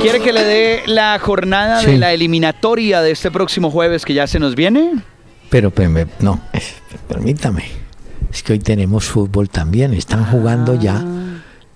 [0.00, 4.26] ¿Quiere que le dé la jornada de la eliminatoria de este próximo jueves que ya
[4.26, 5.02] se nos viene?
[5.50, 5.70] Pero,
[6.20, 6.40] no,
[7.08, 7.64] permítame.
[8.32, 9.92] Es que hoy tenemos fútbol también.
[9.92, 11.04] Están jugando ya.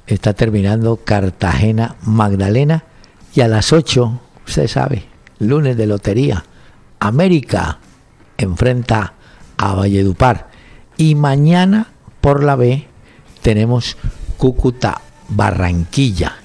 [0.09, 2.85] Está terminando Cartagena Magdalena.
[3.35, 5.05] Y a las 8, usted sabe,
[5.39, 6.45] lunes de lotería.
[6.99, 7.79] América
[8.39, 9.13] enfrenta
[9.59, 10.49] a Valledupar.
[10.97, 11.89] Y mañana
[12.23, 12.87] por la B
[13.43, 13.99] tenemos
[14.39, 16.37] Cúcuta Barranquilla.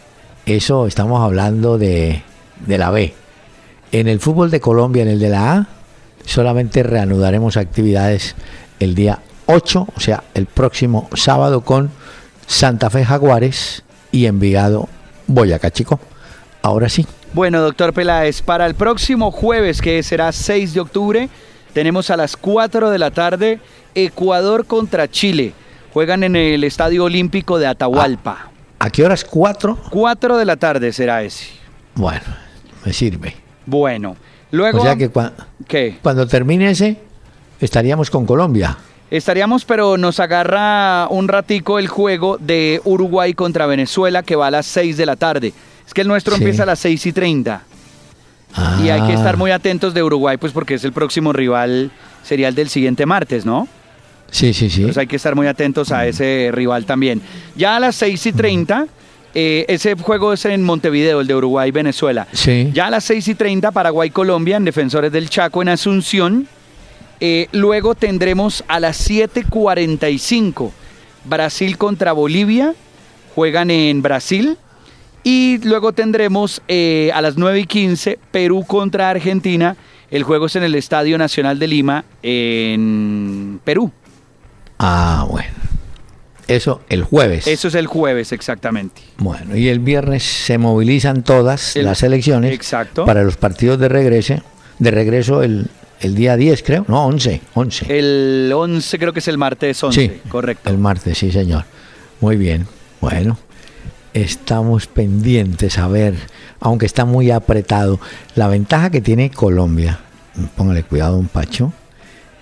[0.46, 2.22] Eso estamos hablando de,
[2.68, 3.14] de la B.
[3.94, 5.68] En el fútbol de Colombia, en el de la A,
[6.26, 8.36] solamente reanudaremos actividades
[8.82, 11.92] el día 8, o sea, el próximo sábado con
[12.48, 14.88] Santa Fe Jaguares y Envigado
[15.28, 16.00] Boyacá Chico.
[16.62, 21.30] Ahora sí, Bueno, doctor Peláez, para el próximo jueves, que será 6 de octubre,
[21.74, 23.60] tenemos a las 4 de la tarde
[23.96, 25.54] Ecuador contra Chile.
[25.94, 28.50] Juegan en el Estadio Olímpico de Atahualpa.
[28.80, 29.24] ¿a qué horas?
[29.24, 29.78] ¿Cuatro?
[29.92, 31.46] 4 de la tarde será ese.
[31.96, 32.22] Bueno,
[32.86, 33.36] me sirve.
[33.66, 34.16] Bueno,
[34.52, 34.80] luego...
[34.80, 35.32] O sea que cua-
[35.68, 35.98] ¿Qué?
[36.02, 36.98] cuando termine ese,
[37.60, 38.78] estaríamos con Colombia.
[39.18, 44.52] Estaríamos, pero nos agarra un ratico el juego de Uruguay contra Venezuela que va a
[44.52, 45.54] las 6 de la tarde.
[45.86, 46.42] Es que el nuestro Sí.
[46.42, 47.62] empieza a las 6 y 30.
[48.84, 51.92] Y hay que Ah, estar muy atentos de Uruguay, pues porque es el próximo rival,
[52.24, 53.68] sería el del siguiente martes, ¿no?
[54.32, 54.78] Sí, sí, sí.
[54.82, 57.22] Entonces hay que estar muy atentos a ese rival también.
[57.56, 58.88] Ya a las 6 y 30,
[59.36, 62.28] eh, ese juego es en Montevideo, el de Uruguay-Venezuela.
[62.32, 62.72] Sí.
[62.74, 66.48] Ya a las 6 y 30, Paraguay-Colombia en Defensores del Chaco en Asunción.
[67.26, 70.72] Eh, luego tendremos a las 7.45
[71.24, 72.74] Brasil contra Bolivia.
[73.34, 74.58] Juegan en Brasil.
[75.24, 79.78] Y luego tendremos eh, a las 9 y 15 Perú contra Argentina.
[80.12, 83.90] El juego es en el Estadio Nacional de Lima, en Perú.
[84.80, 85.48] Ah, bueno.
[86.50, 87.48] Eso el jueves.
[87.48, 89.02] Eso es el jueves, exactamente.
[89.18, 93.06] Bueno, y el viernes se movilizan todas El- las elecciones Exacto.
[93.06, 94.36] para los partidos de regreso,
[94.78, 95.70] de regreso el,
[96.04, 96.86] el día 10, creo.
[96.88, 97.98] No, 11, 11.
[97.98, 100.70] El 11 creo que es el martes 11, Sí, correcto.
[100.70, 101.66] El martes, sí, señor.
[102.20, 102.68] Muy bien.
[103.02, 103.38] Bueno,
[104.14, 106.16] estamos pendientes a ver,
[106.60, 108.00] aunque está muy apretado,
[108.36, 110.00] la ventaja que tiene Colombia,
[110.56, 111.74] póngale cuidado, un Pacho,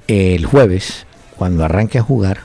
[0.07, 1.05] el jueves,
[1.37, 2.41] cuando arranque a jugar,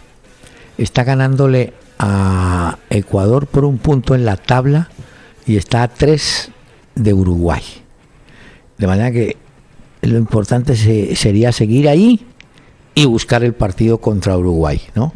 [0.78, 4.90] está ganándole a Ecuador por un punto en la tabla
[5.46, 6.50] y está a tres
[6.94, 7.62] de Uruguay.
[8.78, 9.36] De manera que
[10.06, 12.24] lo importante se- sería seguir ahí
[12.94, 15.12] y buscar el partido contra Uruguay, ¿no?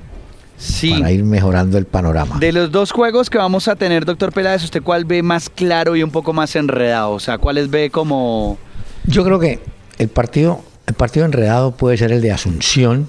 [0.58, 0.92] Sí.
[0.92, 2.38] Para ir mejorando el panorama.
[2.38, 5.96] De los dos juegos que vamos a tener, doctor Peláez, ¿usted cuál ve más claro
[5.96, 7.12] y un poco más enredado?
[7.12, 8.58] O sea, ¿cuáles ve como...?
[9.06, 9.60] Yo creo que
[9.96, 13.08] el partido, el partido enredado puede ser el de Asunción,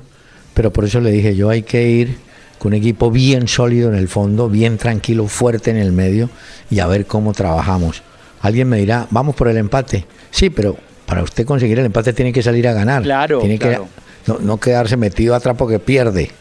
[0.53, 2.17] pero por eso le dije yo hay que ir
[2.57, 6.29] con un equipo bien sólido en el fondo, bien tranquilo, fuerte en el medio
[6.69, 8.01] y a ver cómo trabajamos.
[8.41, 10.05] Alguien me dirá, vamos por el empate.
[10.29, 10.77] Sí, pero
[11.11, 13.03] para usted conseguir el empate tiene que salir a ganar.
[13.03, 13.89] Claro, tiene claro.
[14.25, 16.31] que no, no quedarse metido atrás porque pierde.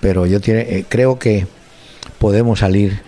[0.00, 1.46] Pero yo tiene, eh, creo que
[2.18, 3.00] podemos salir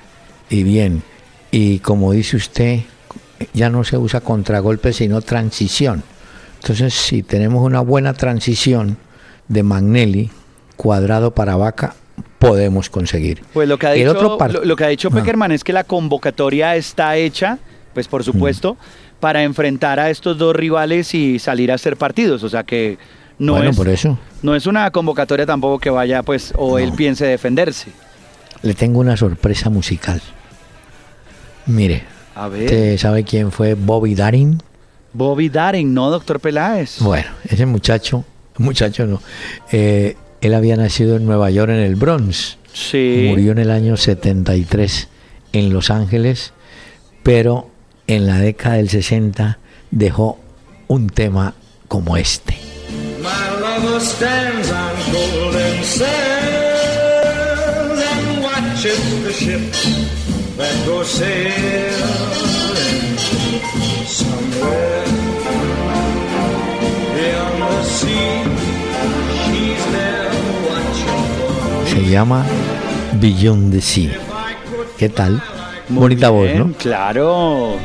[0.48, 1.02] y bien.
[1.50, 2.82] Y como dice usted,
[3.52, 6.04] ya no se usa contragolpe sino transición.
[6.60, 8.96] Entonces, si tenemos una buena transición
[9.48, 10.30] de Magnelli,
[10.76, 11.96] cuadrado para vaca,
[12.38, 13.42] podemos conseguir.
[13.52, 15.16] Pues lo que ha dicho, lo, lo que ha dicho Ah.
[15.16, 17.58] Peckerman es que la convocatoria está hecha,
[17.94, 19.03] pues por supuesto, Mm.
[19.24, 22.42] Para enfrentar a estos dos rivales y salir a hacer partidos.
[22.42, 22.98] O sea que
[23.38, 26.92] no, bueno, es, por eso no es una convocatoria tampoco que vaya, pues, o él
[26.92, 27.90] piense defenderse.
[28.60, 30.20] le tengo una sorpresa musical.
[31.64, 32.02] Mire,
[32.34, 32.64] A ver.
[32.64, 34.62] ¿usted sabe quién fue Bobby Darin?
[35.14, 36.98] Bobby Darin, ¿no, doctor Peláez?
[37.00, 38.26] Bueno, ese muchacho,
[38.58, 39.22] muchacho no,
[39.72, 42.58] eh, él había nacido en Nueva York en el Bronx.
[42.74, 43.28] Sí.
[43.30, 45.08] Murió en el año 73
[45.54, 46.52] en Los Ángeles,
[47.22, 47.70] pero
[48.06, 49.58] en la década del 60
[49.90, 50.38] dejó
[50.88, 51.54] un tema
[51.88, 52.54] como este.
[53.22, 53.30] My
[53.60, 56.04] lover stands on golden sands
[58.02, 59.86] and watches the ships
[60.56, 61.54] that go sailing
[64.06, 65.04] somewhere
[67.14, 68.42] beyond the sea.
[69.46, 70.30] She's there
[70.68, 71.90] watching for me.
[71.90, 72.44] Se llama
[73.20, 74.10] Beyond the Sea.
[74.98, 75.42] ¿Qué tal?
[75.88, 76.72] Muy Bonita voz, ¿no?
[76.78, 77.76] Claro.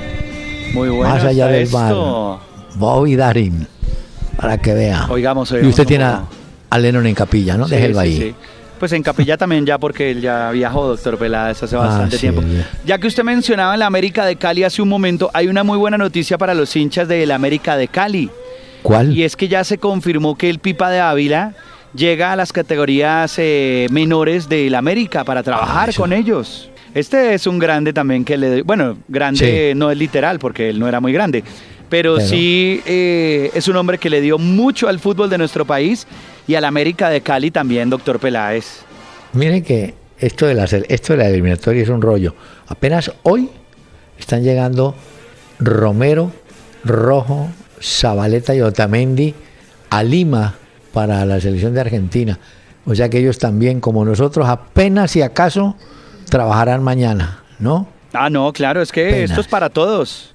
[0.73, 1.13] Muy bueno.
[1.13, 1.93] Más allá del mar.
[2.75, 3.67] Bobby Darin,
[4.37, 5.07] para que vea.
[5.09, 6.23] Oigamos, y oigamos usted un tiene a,
[6.69, 7.65] a Lennon en capilla, ¿no?
[7.67, 8.17] Sí, Déjelo sí, ahí.
[8.17, 8.35] sí.
[8.79, 12.41] Pues en Capilla también ya porque él ya viajó, doctor Peláez, hace bastante sí, tiempo.
[12.43, 12.65] ya.
[12.85, 15.97] Ya que usted mencionaba la América de Cali hace un momento, hay una muy buena
[15.97, 18.29] noticia para los hinchas del América de Cali.
[18.81, 19.11] ¿Cuál?
[19.17, 21.55] Y es que ya se confirmó que el Pipa de Ávila
[21.93, 26.69] llega a las categorías eh, menores del América para trabajar Ah, con ellos.
[26.93, 28.61] Este es un grande también que le...
[28.63, 29.77] Bueno, grande Sí.
[29.77, 31.43] no es literal porque él no era muy grande,
[31.89, 35.65] pero, Pero- sí eh, es un hombre que le dio mucho al fútbol de nuestro
[35.65, 36.07] país
[36.47, 38.81] y al América de Cali también, doctor Peláez.
[39.33, 42.33] Miren que esto de, la, esto de la eliminatoria es un rollo.
[42.67, 43.49] Apenas hoy
[44.17, 44.95] están llegando
[45.59, 46.31] Romero,
[46.83, 47.49] Rojo,
[47.81, 49.33] Zabaleta y Otamendi
[49.89, 50.55] a Lima
[50.93, 52.39] para la selección de Argentina.
[52.85, 55.75] O sea que ellos también, como nosotros, apenas si acaso
[56.29, 57.87] trabajarán mañana, ¿no?
[58.13, 60.33] Ah, no, claro, es que esto es para todos.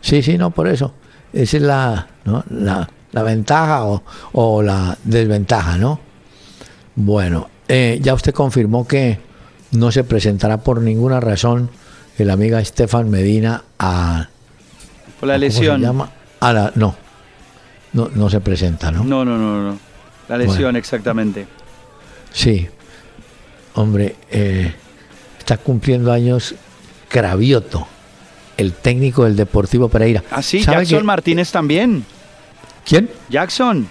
[0.00, 0.92] Sí, sí, no, por eso.
[1.32, 2.44] Esa es la, ¿no?
[2.50, 4.02] la, la ventaja o,
[4.32, 6.00] o la desventaja, ¿no?
[6.94, 9.18] Bueno, eh, ya usted confirmó que
[9.72, 11.70] no se presentará por ninguna razón
[12.18, 14.28] el amiga Estefan Medina a...
[15.20, 15.80] Por la ¿cómo lesión.
[15.80, 16.10] se llama?
[16.40, 16.94] A la, no,
[17.92, 19.04] no, no se presenta, ¿no?
[19.04, 19.78] No, no, no, no.
[20.28, 20.78] La lesión, Bueno.
[20.78, 21.46] exactamente.
[22.32, 22.68] Sí.
[23.74, 24.74] Hombre, eh,
[25.48, 26.54] está cumpliendo años
[27.08, 27.86] Cravioto,
[28.58, 30.22] el técnico del Deportivo Pereira.
[30.30, 32.04] Ah, sí, ¿Sabe Jackson que- Martínez también.
[32.84, 33.08] ¿Quién?
[33.30, 33.88] Jackson,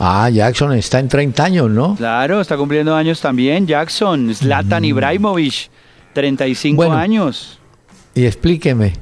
[0.00, 1.94] Ah, Jackson está en 30 años, ¿no?
[1.96, 3.66] claro, está cumpliendo años también.
[3.68, 5.70] Jackson, Zlatan Ibrahimovic,
[6.14, 6.86] 35 Mm.
[6.86, 6.96] Bueno.
[6.96, 7.58] años.
[8.14, 8.94] Y explíqueme,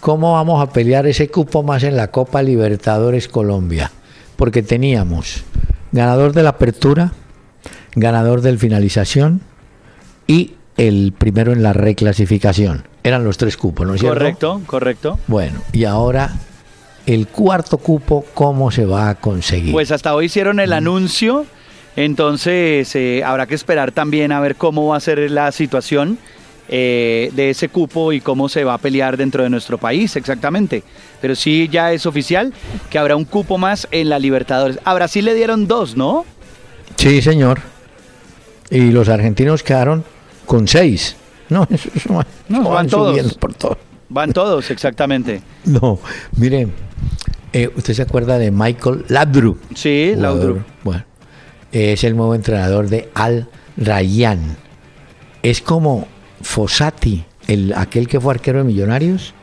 [0.00, 3.90] ¿cómo vamos a pelear ese cupo más en la Copa Libertadores Colombia?
[4.36, 5.44] Porque teníamos
[5.92, 7.12] ganador de la apertura,
[7.94, 9.40] ganador del finalización
[10.26, 12.84] y el primero en la reclasificación.
[13.02, 14.18] Eran los tres cupos, ¿no es cierto?
[14.18, 15.18] Correcto, correcto.
[15.26, 16.32] Bueno, y ahora
[17.06, 19.72] el cuarto cupo, ¿cómo se va a conseguir?
[19.72, 20.60] Pues hasta hoy hicieron Mm.
[20.60, 21.46] el anuncio,
[21.96, 26.18] entonces eh, habrá que esperar también a ver cómo va a ser la situación
[26.68, 30.82] eh, de ese cupo y cómo se va a pelear dentro de nuestro país exactamente.
[31.20, 32.54] Pero sí ya es oficial
[32.90, 34.78] que habrá un cupo más en la Libertadores.
[34.84, 36.24] A Brasil le dieron dos, ¿no?
[36.96, 37.60] Sí, señor.
[38.70, 40.04] Y los argentinos quedaron
[40.46, 41.16] con seis.
[41.48, 43.08] No, eso, eso va- No, eso van todos.
[43.10, 43.78] subiendo por todo.
[44.08, 45.42] Van todos, exactamente.
[45.64, 45.98] No,
[46.36, 46.68] mire,
[47.52, 49.58] eh, ¿usted se acuerda de Michael Labdru?
[49.74, 50.62] Sí, Jugador, Laudrup.
[50.84, 51.04] Bueno,
[51.72, 54.56] es el nuevo entrenador de Al Rayyan.
[55.42, 56.06] Es como
[56.42, 59.34] Fossati, el, aquel que fue arquero de Millonarios.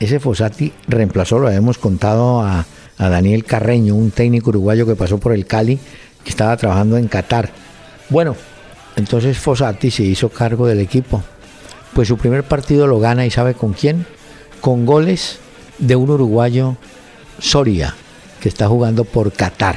[0.00, 2.64] Ese Fossati reemplazó, lo habíamos contado, a,
[2.98, 5.78] a Daniel Carreño, un técnico uruguayo que pasó por el Cali,
[6.22, 7.50] que estaba trabajando en Qatar.
[8.10, 8.36] Bueno,
[8.96, 11.22] entonces Fossati se hizo cargo del equipo.
[11.92, 14.06] Pues su primer partido lo gana y sabe con quién?
[14.60, 15.38] Con goles
[15.78, 16.76] de un uruguayo
[17.38, 17.94] Soria,
[18.40, 19.76] que está jugando por Qatar.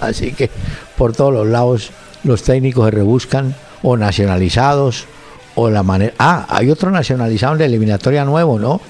[0.00, 0.50] Así que
[0.96, 1.90] por todos los lados
[2.24, 5.06] los técnicos se rebuscan o nacionalizados
[5.54, 6.14] o la manera...
[6.18, 8.80] Ah, hay otro nacionalizado en la eliminatoria nuevo, ¿no?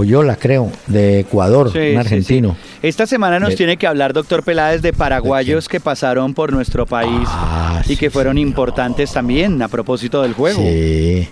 [0.00, 2.56] O yo la creo, de Ecuador, Sí, un argentino.
[2.62, 2.78] sí.
[2.86, 6.86] Esta semana nos De- tiene que hablar, doctor Peláez, de paraguayos que pasaron por nuestro
[6.86, 10.60] país Ah, y que fueron importantes también a propósito del juego.
[10.62, 11.28] Sí,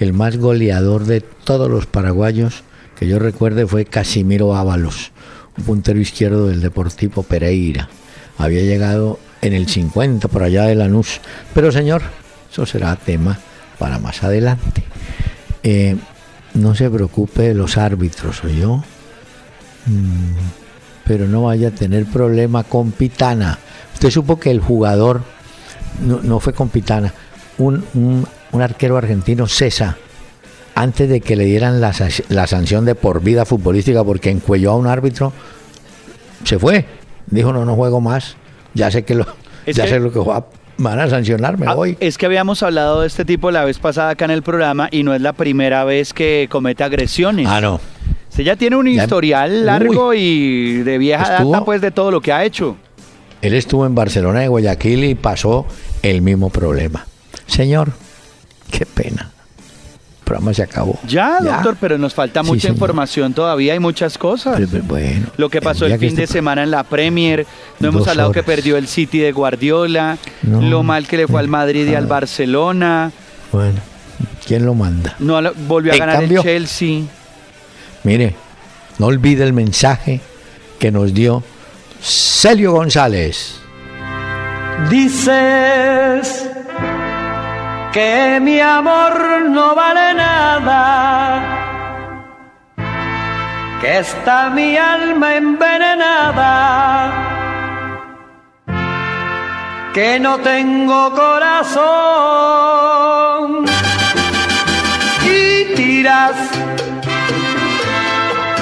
[0.00, 2.62] el más goleador de todos los paraguayos
[2.98, 5.12] que yo recuerde fue Casimiro Ábalos,
[5.56, 7.88] un puntero izquierdo del Deportivo Pereira.
[8.36, 11.22] Había llegado en el 50 por allá de Lanús.
[11.54, 12.02] Pero señor,
[12.52, 13.38] eso será tema
[13.78, 14.82] para más adelante.
[15.62, 15.96] Eh,
[16.54, 18.82] no se preocupe de los árbitros, yo.
[21.04, 23.58] pero no vaya a tener problema con Pitana.
[23.94, 25.22] Usted supo que el jugador
[26.06, 27.12] no, no fue con Pitana,
[27.58, 29.96] un, un, un arquero argentino, César,
[30.74, 31.92] antes de que le dieran la,
[32.28, 35.32] la sanción de por vida futbolística porque encuelló a un árbitro,
[36.44, 36.86] se fue.
[37.26, 38.36] Dijo, no, no juego más.
[38.74, 39.26] Ya sé que lo,
[39.66, 40.46] Es ya que- sé lo que va-
[40.82, 41.76] van a sancionar, me Ah.
[42.00, 45.02] Es que habíamos hablado de este tipo la vez pasada acá en el programa y
[45.02, 47.46] no es la primera vez que comete agresiones.
[47.48, 47.80] Ah, no.
[48.30, 52.10] Usted ya tiene un Ya- historial largo y de vieja Estuvo- data pues de todo
[52.10, 52.76] lo que ha hecho.
[53.42, 55.66] Él estuvo en Barcelona de Guayaquil y pasó
[56.02, 57.06] el mismo problema.
[57.46, 57.92] Señor,
[58.70, 59.30] qué pena.
[60.30, 60.96] El programa se acabó.
[61.08, 64.54] Ya, doctor, pero nos falta mucha información todavía, hay muchas cosas.
[64.56, 67.44] Pero, pero, Bueno, Lo que pasó el fin de este- semana en la Premier,
[67.80, 70.60] no hemos hablado que perdió el City de Guardiola, No.
[70.62, 72.06] lo mal que le fue al Madrid y al.
[72.06, 73.10] Barcelona,
[73.50, 73.80] Bueno,
[74.46, 75.16] ¿quién lo manda?
[75.18, 77.02] no volvió a En ganar cambio- el Chelsea.
[78.04, 78.36] Mire,
[78.98, 80.20] no olvide el mensaje
[80.78, 81.42] que nos dio
[82.00, 83.56] Celio González.
[84.90, 86.49] Dices
[87.92, 91.42] que mi amor no vale nada,
[93.80, 97.30] que está mi alma envenenada
[99.92, 101.86] que no tengo corazón.
[105.24, 106.36] Y tiras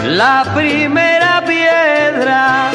[0.05, 2.71] la primera piedra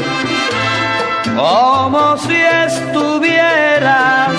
[1.36, 4.32] como si estuvieras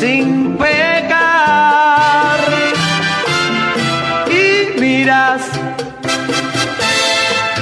[0.00, 2.40] sin pecar
[4.30, 5.42] y miras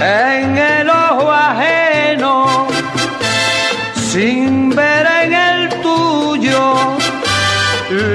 [0.01, 2.69] en el ojo ajeno
[4.13, 6.77] sin ver en el tuyo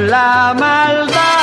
[0.07, 1.42] la maldad.